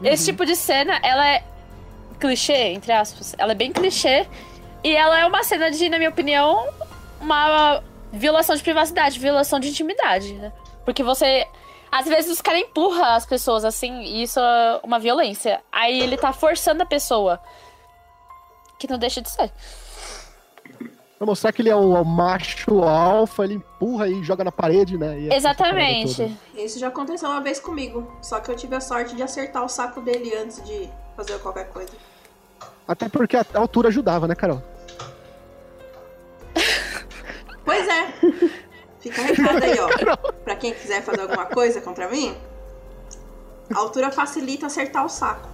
[0.03, 1.43] Esse tipo de cena, ela é
[2.21, 3.35] clichê, entre aspas.
[3.39, 4.27] Ela é bem clichê.
[4.85, 6.69] E ela é uma cena de, na minha opinião,
[7.19, 7.83] uma
[8.15, 10.53] violação de privacidade, violação de intimidade, né?
[10.85, 11.47] Porque você.
[11.91, 15.63] Às vezes os caras empurram as pessoas assim, e isso é uma violência.
[15.71, 17.41] Aí ele tá forçando a pessoa.
[18.79, 19.53] Que não deixa de ser.
[21.17, 25.21] Pra mostrar que ele é o macho alfa, ele empurra e joga na parede, né?
[25.21, 26.37] E é Exatamente.
[26.57, 28.13] Isso já aconteceu uma vez comigo.
[28.21, 31.69] Só que eu tive a sorte de acertar o saco dele antes de fazer qualquer
[31.69, 31.93] coisa.
[32.87, 34.61] Até porque a altura ajudava, né, Carol?
[37.65, 38.13] Pois é.
[39.01, 40.17] Fica recado aí, ó.
[40.45, 42.35] Pra quem quiser fazer alguma coisa contra mim,
[43.75, 45.49] a altura facilita acertar o saco.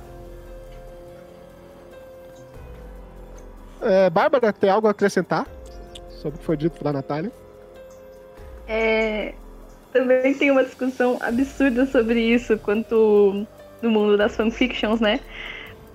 [3.83, 5.47] É, Bárbara, tem algo a acrescentar
[6.21, 7.33] sobre o que foi dito pela Natália?
[8.69, 9.35] É,
[9.93, 13.47] também tem uma discussão absurda sobre isso quanto
[13.83, 15.19] no mundo das fanfictions, né?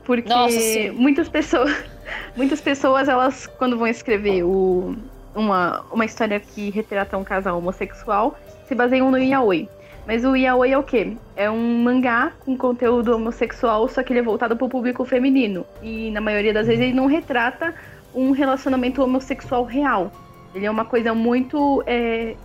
[0.03, 0.57] Porque Nossa,
[0.93, 1.71] muitas pessoas,
[2.35, 4.95] muitas pessoas, elas quando vão escrever o-
[5.35, 9.69] uma, uma história que retrata um casal homossexual, se baseiam no yaoi.
[10.07, 11.17] Mas o yaoi é o quê?
[11.35, 15.65] É um mangá com conteúdo homossexual, só que ele é voltado para o público feminino.
[15.81, 17.73] E na maioria das vezes ele não retrata
[18.13, 20.11] um relacionamento homossexual real.
[20.53, 22.35] Ele é uma coisa muito, é,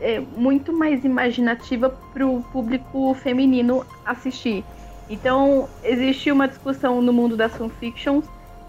[0.00, 4.62] é, muito mais imaginativa para o público feminino assistir.
[5.08, 8.24] Então, existe uma discussão no mundo das fanfictions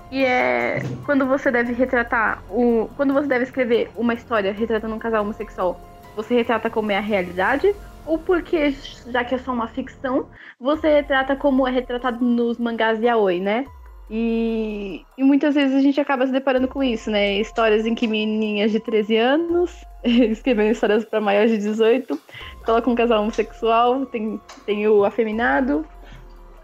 [0.09, 2.89] que é quando você deve retratar o.
[2.95, 5.79] Quando você deve escrever uma história retratando um casal homossexual,
[6.15, 7.75] você retrata como é a realidade?
[8.05, 8.73] Ou porque,
[9.07, 10.27] já que é só uma ficção,
[10.59, 13.65] você retrata como é retratado nos mangás yaoi, né?
[14.09, 17.39] E, e muitas vezes a gente acaba se deparando com isso, né?
[17.39, 22.19] Histórias em que menininhas de 13 anos escrevendo histórias para maiores de 18,
[22.63, 25.83] colocam um casal homossexual, tem, tem o afeminado,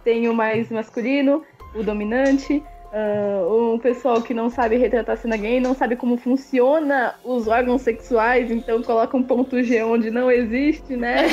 [0.04, 2.64] tem o mais masculino, o dominante,
[2.94, 7.82] ah, um pessoal que não sabe retratar cena gay, não sabe como funciona os órgãos
[7.82, 11.26] sexuais, então coloca um ponto G onde não existe, né?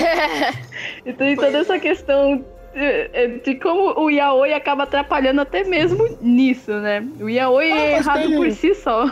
[1.04, 2.44] E tem toda essa questão
[2.74, 7.04] de, de como o yaoi acaba atrapalhando até mesmo nisso, né?
[7.20, 9.10] O yaoi Ah, é errado tem- por si só.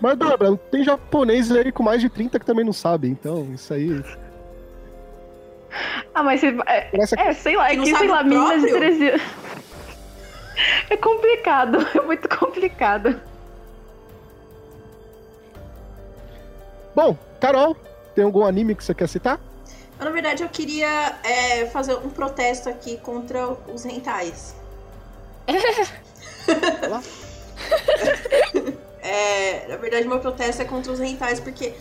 [0.00, 3.72] Mas, Bárbara, tem japonês aí com mais de 30 que também não sabe, então isso
[3.72, 4.02] aí.
[6.14, 8.78] Ah, mas você, é, é, sei lá, é Que sei lá, o meninas de próprio?
[8.78, 9.22] 13 anos.
[10.88, 13.20] É complicado, é muito complicado.
[16.94, 17.76] Bom, Carol,
[18.14, 19.38] tem algum anime que você quer citar?
[19.98, 24.54] Na verdade, eu queria é, fazer um protesto aqui contra os rentais.
[29.08, 31.72] É, na verdade, meu protesto é contra os rentais, porque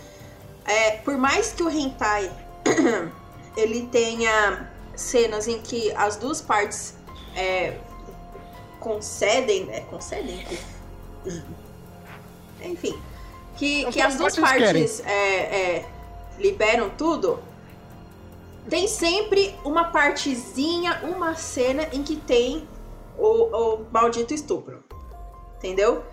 [0.64, 2.32] é, por mais que o rentai
[3.58, 6.94] ele tenha cenas em que as duas partes
[7.36, 7.80] é,
[8.86, 9.80] concedem, né?
[9.90, 10.46] Concedem?
[12.62, 13.02] Enfim,
[13.58, 15.86] que, As que as duas partes é, é,
[16.38, 17.40] liberam tudo.
[18.70, 22.68] Tem sempre uma partezinha, uma cena em que tem
[23.18, 24.84] o, o maldito estupro.
[25.58, 26.04] Entendeu?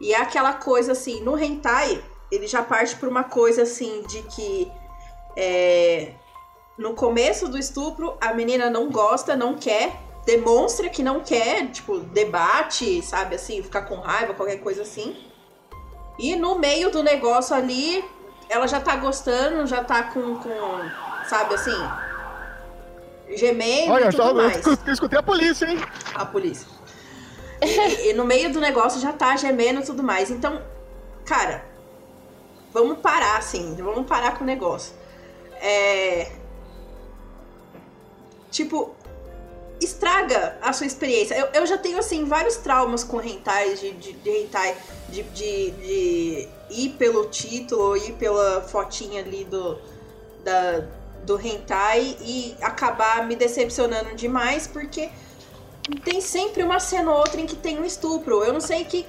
[0.00, 2.02] E é aquela coisa assim, no hentai,
[2.32, 4.72] ele já parte por uma coisa assim de que
[5.36, 6.12] é,
[6.78, 12.00] no começo do estupro a menina não gosta, não quer, demonstra que não quer, tipo,
[12.00, 15.16] debate, sabe assim, ficar com raiva, qualquer coisa assim.
[16.18, 18.04] E no meio do negócio ali,
[18.48, 20.80] ela já tá gostando, já tá com, com
[21.28, 21.76] sabe assim,
[23.36, 25.78] gemendo Olha, e tudo só, eu mais eu escutei a polícia, hein?
[26.14, 26.66] a polícia.
[27.62, 30.30] E, e- e no meio do negócio já tá gemendo e tudo mais.
[30.30, 30.60] Então,
[31.24, 31.64] cara,
[32.72, 33.74] vamos parar, assim.
[33.76, 34.94] Vamos parar com o negócio.
[35.60, 36.32] É.
[38.50, 38.94] Tipo,
[39.80, 41.34] estraga a sua experiência.
[41.34, 44.76] Eu, eu já tenho, assim, vários traumas com hentais, de, de, de hentai,
[45.08, 49.78] de, de, de ir pelo título, ir pela fotinha ali do,
[50.42, 50.84] da,
[51.24, 55.10] do hentai e acabar me decepcionando demais, porque
[56.04, 58.42] tem sempre uma cena ou outra em que tem um estupro.
[58.42, 59.06] Eu não sei que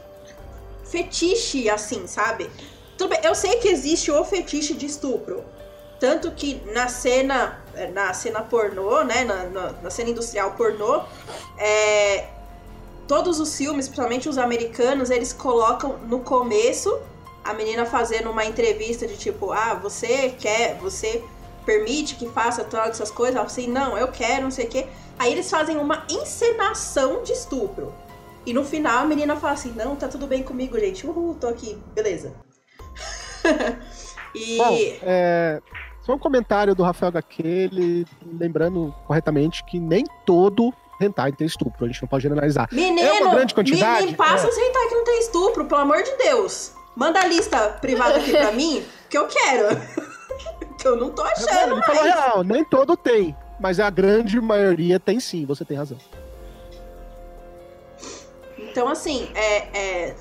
[0.83, 2.49] fetiche assim, sabe?
[2.97, 5.43] Tudo bem, eu sei que existe o fetiche de estupro.
[5.99, 7.59] Tanto que na cena,
[7.93, 9.23] na cena pornô, né?
[9.23, 11.03] Na, na, na cena industrial pornô,
[11.57, 12.27] é,
[13.07, 16.99] todos os filmes, principalmente os americanos, eles colocam no começo
[17.43, 21.23] a menina fazendo uma entrevista de tipo, ah, você quer, você
[21.65, 24.87] permite que faça todas essas coisas, ela assim, não, eu quero, não sei o quê.
[25.17, 27.93] Aí eles fazem uma encenação de estupro.
[28.45, 31.07] E no final a menina fala assim, não, tá tudo bem comigo, gente.
[31.07, 32.33] Uhul, tô aqui, beleza.
[34.35, 34.57] e.
[34.57, 35.61] Bom, é,
[36.07, 41.83] só um comentário do Rafael HQ, ele lembrando corretamente que nem todo hentai tem estupro,
[41.85, 42.67] a gente não pode generalizar.
[42.71, 44.05] Menino, é uma grande quantidade?
[44.05, 44.49] me, me passa É.
[44.49, 46.71] os hentai que não tem estupro, pelo amor de Deus.
[46.95, 49.67] Manda a lista privada aqui pra mim, que eu quero.
[50.79, 54.39] que eu não tô É, achando ele falou real, nem todo tem, mas a grande
[54.41, 55.97] maioria tem sim, você tem razão.
[58.57, 59.57] Então, assim, é,
[60.07, 60.15] é,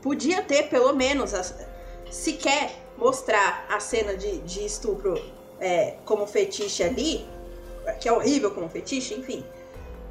[0.00, 1.54] podia ter pelo menos, as-
[2.10, 2.70] se quer
[3.00, 5.20] mostrar a cena de, de estupro
[5.58, 7.26] é, como fetiche ali,
[7.98, 9.44] que é horrível como fetiche, enfim.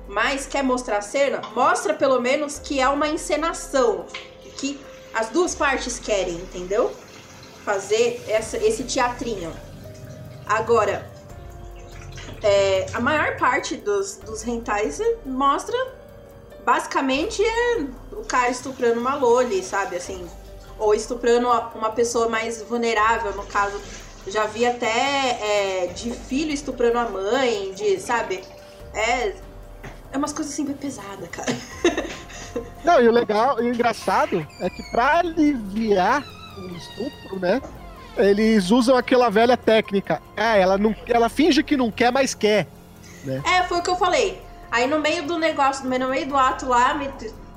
[0.08, 4.06] Mas quer mostrar a cena, mostra pelo menos que é uma encenação.
[4.58, 4.80] Que
[5.14, 6.92] as duas partes querem, entendeu?
[7.64, 9.54] Fazer essa, esse teatrinho.
[10.48, 11.08] Agora,
[12.42, 15.78] é, a maior parte dos, dos hentais mostra
[16.66, 19.96] basicamente é o cara estuprando uma loli, sabe?
[19.96, 20.28] Assim,
[20.80, 23.80] ou estuprando uma pessoa mais vulnerável, no caso.
[24.28, 28.44] Já vi até é, de filho estuprando a mãe, de, sabe?
[28.94, 29.34] É,
[30.12, 31.56] é umas coisas assim bem pesadas, cara.
[32.84, 36.24] Não, e o legal, e o engraçado é que pra aliviar
[36.58, 37.62] o estupro, né?
[38.18, 40.22] Eles usam aquela velha técnica.
[40.36, 42.68] Ah, ela não, ela finge que não quer, mas quer.
[43.46, 44.42] É, foi o que eu falei.
[44.72, 47.10] Aí no meio do negócio, no meio do ato lá, me...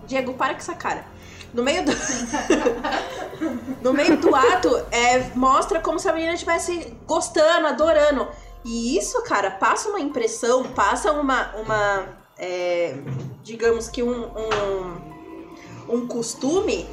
[0.07, 1.05] Diego, para com essa cara.
[1.53, 1.93] No meio do.
[3.83, 8.29] no meio do ato, é, mostra como se a menina estivesse gostando, adorando.
[8.65, 11.55] E isso, cara, passa uma impressão, passa uma.
[11.57, 12.07] uma
[12.39, 12.95] é,
[13.43, 16.89] digamos que um, um, um costume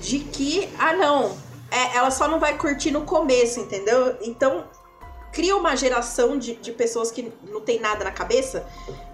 [0.00, 1.36] de que, ah, não,
[1.70, 4.16] é, ela só não vai curtir no começo, entendeu?
[4.22, 4.64] Então,
[5.32, 8.64] cria uma geração de, de pessoas que não tem nada na cabeça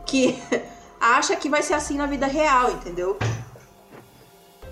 [0.07, 0.41] que
[1.01, 3.17] acha que vai ser assim na vida real, entendeu?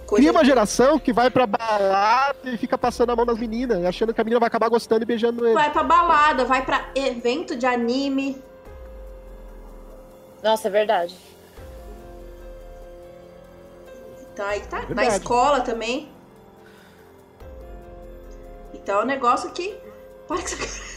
[0.09, 3.85] Coisa Cria uma geração que vai pra balada e fica passando a mão nas meninas,
[3.85, 5.53] achando que a menina vai acabar gostando e beijando ele.
[5.53, 8.43] Vai pra balada, vai pra evento de anime.
[10.43, 11.15] Nossa, é verdade.
[14.33, 14.87] Então aí tá.
[14.89, 16.09] Na escola também.
[18.73, 19.77] Então é um negócio que.
[20.27, 20.89] Para que você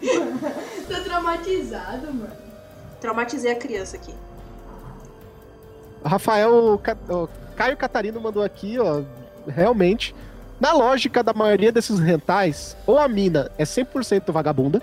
[0.88, 2.32] Tô traumatizado, mano.
[2.98, 4.14] Traumatizei a criança aqui.
[6.02, 6.78] Rafael o
[7.58, 9.02] Caio Catarino mandou aqui, ó,
[9.48, 10.14] realmente,
[10.60, 14.80] na lógica da maioria desses rentais, ou a mina é 100% vagabunda,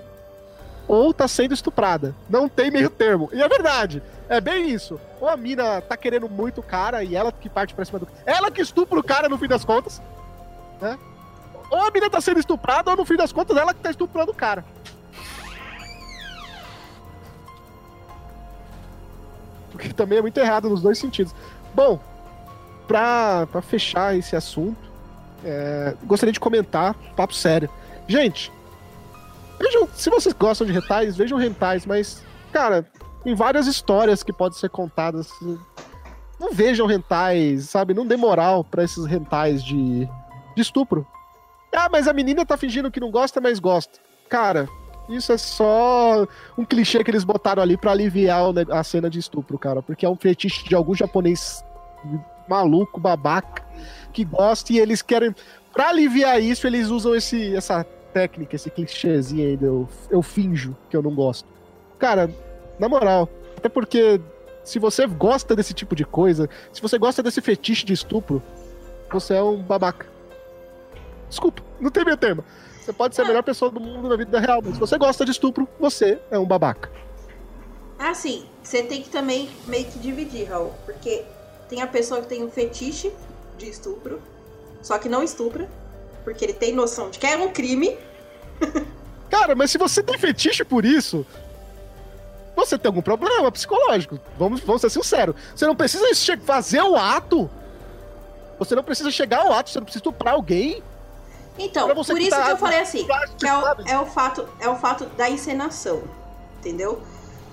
[0.86, 2.14] ou tá sendo estuprada.
[2.30, 3.30] Não tem meio termo.
[3.32, 4.04] E é verdade.
[4.28, 5.00] É bem isso.
[5.22, 8.10] Ou a mina tá querendo muito o cara e ela que parte pra cima do.
[8.26, 10.02] Ela que estupra o cara no fim das contas.
[10.82, 11.00] Né?
[11.72, 14.32] Ou a mina tá sendo estuprada, ou no fim das contas ela que tá estuprando
[14.32, 14.66] o cara.
[19.72, 21.34] Porque também é muito errado nos dois sentidos.
[21.74, 22.00] Bom,
[22.88, 24.78] pra, fechar esse assunto,
[25.44, 27.70] é, gostaria de comentar, papo sério.
[28.08, 28.52] Gente,
[29.60, 32.90] vejam, se vocês gostam de rentais, vejam rentais, mas, cara,
[33.24, 35.30] tem várias histórias que podem ser contadas.
[36.40, 37.94] Não vejam rentais, sabe?
[37.94, 40.08] Não dê moral pra esses rentais de,
[40.56, 41.08] de estupro.
[41.76, 44.00] Ah, mas a menina tá fingindo que não gosta, mas gosta.
[44.30, 44.68] Cara,
[45.10, 46.26] isso é só
[46.58, 49.82] um clichê que eles botaram ali pra aliviar a cena de estupro, cara.
[49.82, 51.64] Porque é um fetiche de algum japonês
[52.48, 53.64] maluco, babaca,
[54.14, 55.34] que gosta e eles querem.
[55.74, 57.84] Pra aliviar isso, eles usam esse, essa
[58.14, 61.48] técnica, esse clichêzinho aí, do eu, finjo que eu não gosto.
[62.00, 62.30] Cara,
[62.80, 64.22] na moral, até porque
[64.64, 68.42] se você gosta desse tipo de coisa, se você gosta desse fetiche de estupro,
[69.12, 70.08] você é um babaca.
[71.30, 72.44] Desculpa, não tem meio termo.
[72.80, 75.26] Você pode ser a melhor pessoa do mundo na vida real, mas se você gosta
[75.26, 76.90] de estupro, você é um babaca.
[77.98, 80.74] Assim, você tem que também meio que dividir, Raul.
[80.86, 81.26] Porque
[81.70, 83.12] tem a pessoa que tem um fetiche
[83.58, 84.22] de estupro,
[84.82, 85.70] só que não estupra,
[86.24, 87.98] porque ele tem noção de que é um crime.
[89.30, 91.26] Cara, mas se você tem fetiche por isso,
[92.56, 94.20] você tem algum problema psicológico.
[94.38, 95.36] Vamos, vamos ser sinceros.
[95.56, 96.06] Você não precisa
[96.38, 97.50] fazer o ato.
[98.58, 100.82] Você não precisa chegar ao ato, você não precisa estuprar alguém.
[101.58, 103.08] Então, por isso tá que eu falei assim,
[103.38, 106.04] que é o, é o fato, é o fato da encenação,
[106.60, 107.02] entendeu?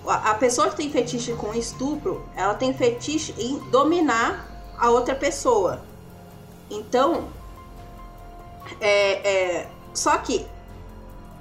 [0.07, 5.81] A, pessoa que tem fetiche com estupro, ela tem fetiche em dominar a outra pessoa.
[6.69, 7.29] Então,
[8.81, 10.45] é, é, só que,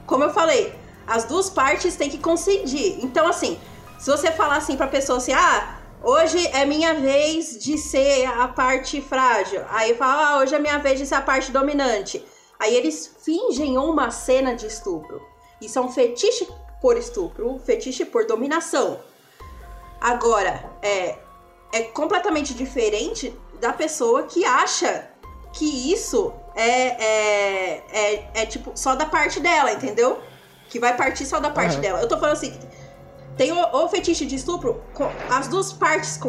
[0.05, 0.75] como eu falei,
[1.07, 3.03] as duas partes têm que coincidir.
[3.03, 3.59] Então, assim,
[3.97, 8.47] se você falar assim pra pessoa assim, ah, hoje é minha vez de ser a
[8.47, 9.63] parte frágil.
[9.69, 12.23] Aí fala, ah, hoje é minha vez de ser a parte dominante.
[12.59, 15.21] Aí eles fingem uma cena de estupro.
[15.59, 16.47] Isso é um fetiche
[16.81, 18.99] por estupro, fetiche por dominação.
[19.99, 21.15] Agora, é,
[21.71, 25.07] é completamente diferente da pessoa que acha
[25.53, 30.19] que isso é, é, é, é, tipo só da parte dela, entendeu?
[30.69, 31.81] Que vai partir só da parte Aham.
[31.81, 32.01] dela.
[32.01, 32.57] Eu tô falando assim,
[33.37, 34.81] tem o, o fetiche de estupro,
[35.29, 36.19] as duas partes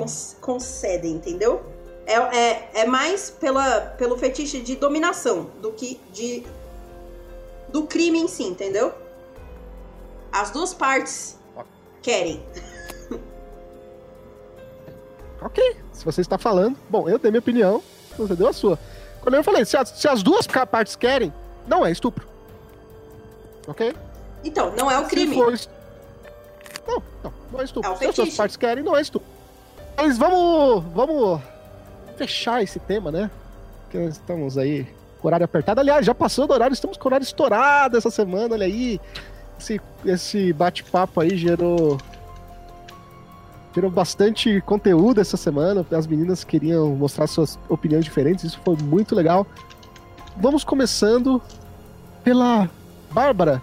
[0.41, 1.63] concedem, entendeu?
[2.05, 6.45] É, é, é mais pela, pelo fetiche de dominação do que de
[7.69, 8.93] do crime em si, entendeu?
[10.33, 11.39] As duas partes
[12.03, 12.43] querem.
[15.41, 16.77] Ok, se você está falando.
[16.89, 17.83] Bom, eu dei minha opinião,
[18.17, 18.79] você deu a sua.
[19.21, 21.33] Quando eu falei, se as, se as duas partes querem,
[21.67, 22.27] não é estupro.
[23.67, 23.95] Ok?
[24.45, 25.37] Então, não é o crime.
[25.53, 25.69] Est-
[26.87, 27.93] Não, não, não é estupro.
[27.93, 29.29] É se as duas partes querem, não é estupro.
[29.97, 31.41] Mas vamos, vamos
[32.17, 33.31] fechar esse tema, né?
[33.83, 34.87] Porque nós estamos aí
[35.21, 35.81] com horário apertado.
[35.81, 39.01] Aliás, já passou do horário, estamos com horário estourado essa semana, olha aí.
[39.63, 41.97] Esse, esse bate-papo aí gerou
[43.73, 45.87] gerou bastante conteúdo essa semana.
[45.93, 49.47] As meninas queriam mostrar suas opiniões diferentes, isso foi muito legal.
[50.37, 51.41] Vamos começando
[52.25, 52.69] pela
[53.13, 53.63] Bárbara.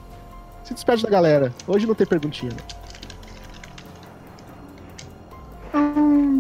[0.64, 1.54] Se despede da galera.
[1.68, 2.54] Hoje não tem perguntinha.
[2.54, 2.60] né?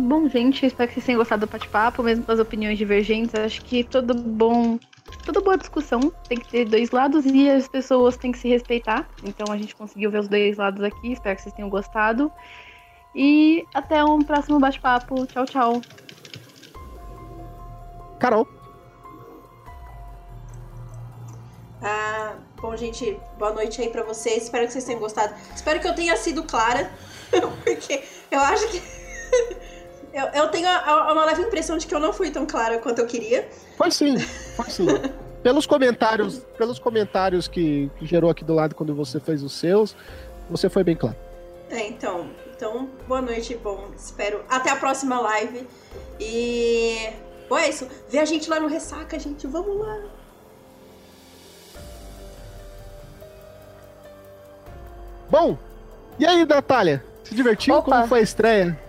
[0.08, 3.36] Bom, gente, espero que vocês tenham gostado do bate-papo, mesmo com as opiniões divergentes.
[3.36, 4.80] Acho que todo bom.
[5.26, 9.08] Toda boa discussão tem que ter dois lados e as pessoas têm que se respeitar.
[9.24, 11.12] Então a gente conseguiu ver os dois lados aqui.
[11.12, 12.32] Espero que vocês tenham gostado.
[13.14, 15.26] E até um próximo bate-papo.
[15.28, 15.82] Tchau, tchau.
[18.20, 18.48] Carol.
[21.82, 24.44] Ah, bom, gente, boa noite aí pra vocês.
[24.44, 25.34] Espero que vocês tenham gostado.
[25.56, 26.92] Espero que eu tenha sido clara,
[27.64, 28.82] porque eu acho que.
[30.14, 32.80] Eu, eu tenho a- a- uma leve impressão de que eu não fui tão clara
[32.80, 33.48] quanto eu queria.
[33.78, 34.86] Foi sim, foi sim.
[35.44, 39.96] pelos comentários, pelos comentários que, que gerou aqui do lado quando você fez os seus,
[40.50, 41.16] você foi bem claro.
[41.70, 44.44] É, então, então, boa noite, bom, espero.
[44.50, 45.68] Até a próxima live.
[46.20, 47.10] E.
[47.48, 47.88] Bom, é isso.
[48.10, 49.46] Vê a gente lá no Ressaca, gente.
[49.48, 50.00] Vamos lá.
[55.30, 55.58] Bom,
[56.18, 57.04] e aí, Natália?
[57.24, 57.76] Se divertiu?
[57.76, 57.92] Opa.
[57.92, 58.80] Como foi a estreia?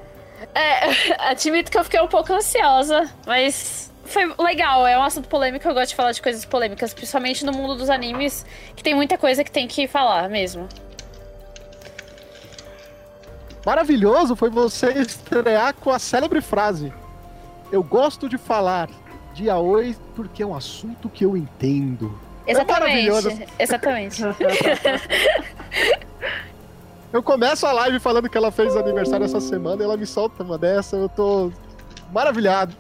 [0.54, 4.86] É, admito que eu fiquei um pouco ansiosa, mas foi legal.
[4.86, 7.90] É um assunto polêmico, eu gosto de falar de coisas polêmicas, principalmente no mundo dos
[7.90, 10.68] animes, que tem muita coisa que tem que falar mesmo.
[13.64, 16.92] Maravilhoso foi você estrear com a célebre frase:
[17.70, 18.88] Eu gosto de falar
[19.34, 22.18] de Aoi porque é um assunto que eu entendo.
[22.64, 23.30] maravilhoso.
[23.58, 24.22] Exatamente.
[24.22, 24.22] Exatamente.
[27.12, 30.44] Eu começo a live falando que ela fez aniversário essa semana e ela me solta
[30.44, 31.52] uma dessa, eu tô
[32.12, 32.74] maravilhado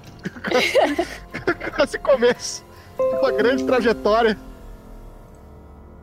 [1.74, 2.64] com esse começo.
[2.98, 4.38] Uma grande trajetória.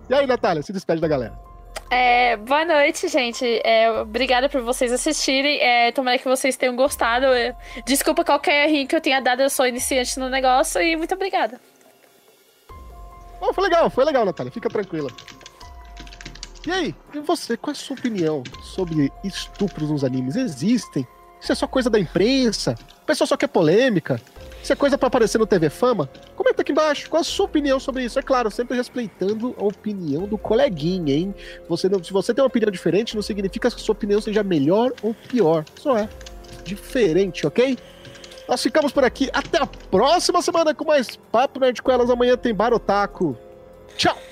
[0.09, 1.47] E aí, Natália, se despede da galera.
[1.89, 3.61] É, boa noite, gente.
[3.63, 5.61] É, obrigada por vocês assistirem.
[5.61, 7.27] É, tomara que vocês tenham gostado.
[7.27, 7.55] É,
[7.85, 11.61] Desculpa qualquer erro que eu tenha dado, eu sou iniciante no negócio e muito obrigada.
[13.39, 15.09] Bom, foi legal, foi legal, Natália, fica tranquila.
[16.67, 20.35] E aí, e você, qual é a sua opinião sobre estupros nos animes?
[20.35, 21.07] Existem?
[21.39, 22.75] Isso é só coisa da imprensa?
[23.03, 24.19] O pessoal só quer polêmica?
[24.61, 26.09] Isso é coisa pra aparecer no TV Fama?
[26.35, 28.19] Comenta aqui embaixo, qual a sua opinião sobre isso?
[28.19, 31.33] É claro, sempre respeitando a opinião do coleguinha, hein?
[31.69, 34.43] Você não, se você tem uma opinião diferente, não significa que a sua opinião seja
[34.43, 35.63] melhor ou pior.
[35.79, 36.09] Só é
[36.65, 37.77] diferente, ok?
[38.45, 39.29] Nós ficamos por aqui.
[39.31, 42.09] Até a próxima semana com mais Papo Nerd com elas.
[42.09, 43.37] Amanhã tem Barotaco.
[43.95, 44.26] Tchau!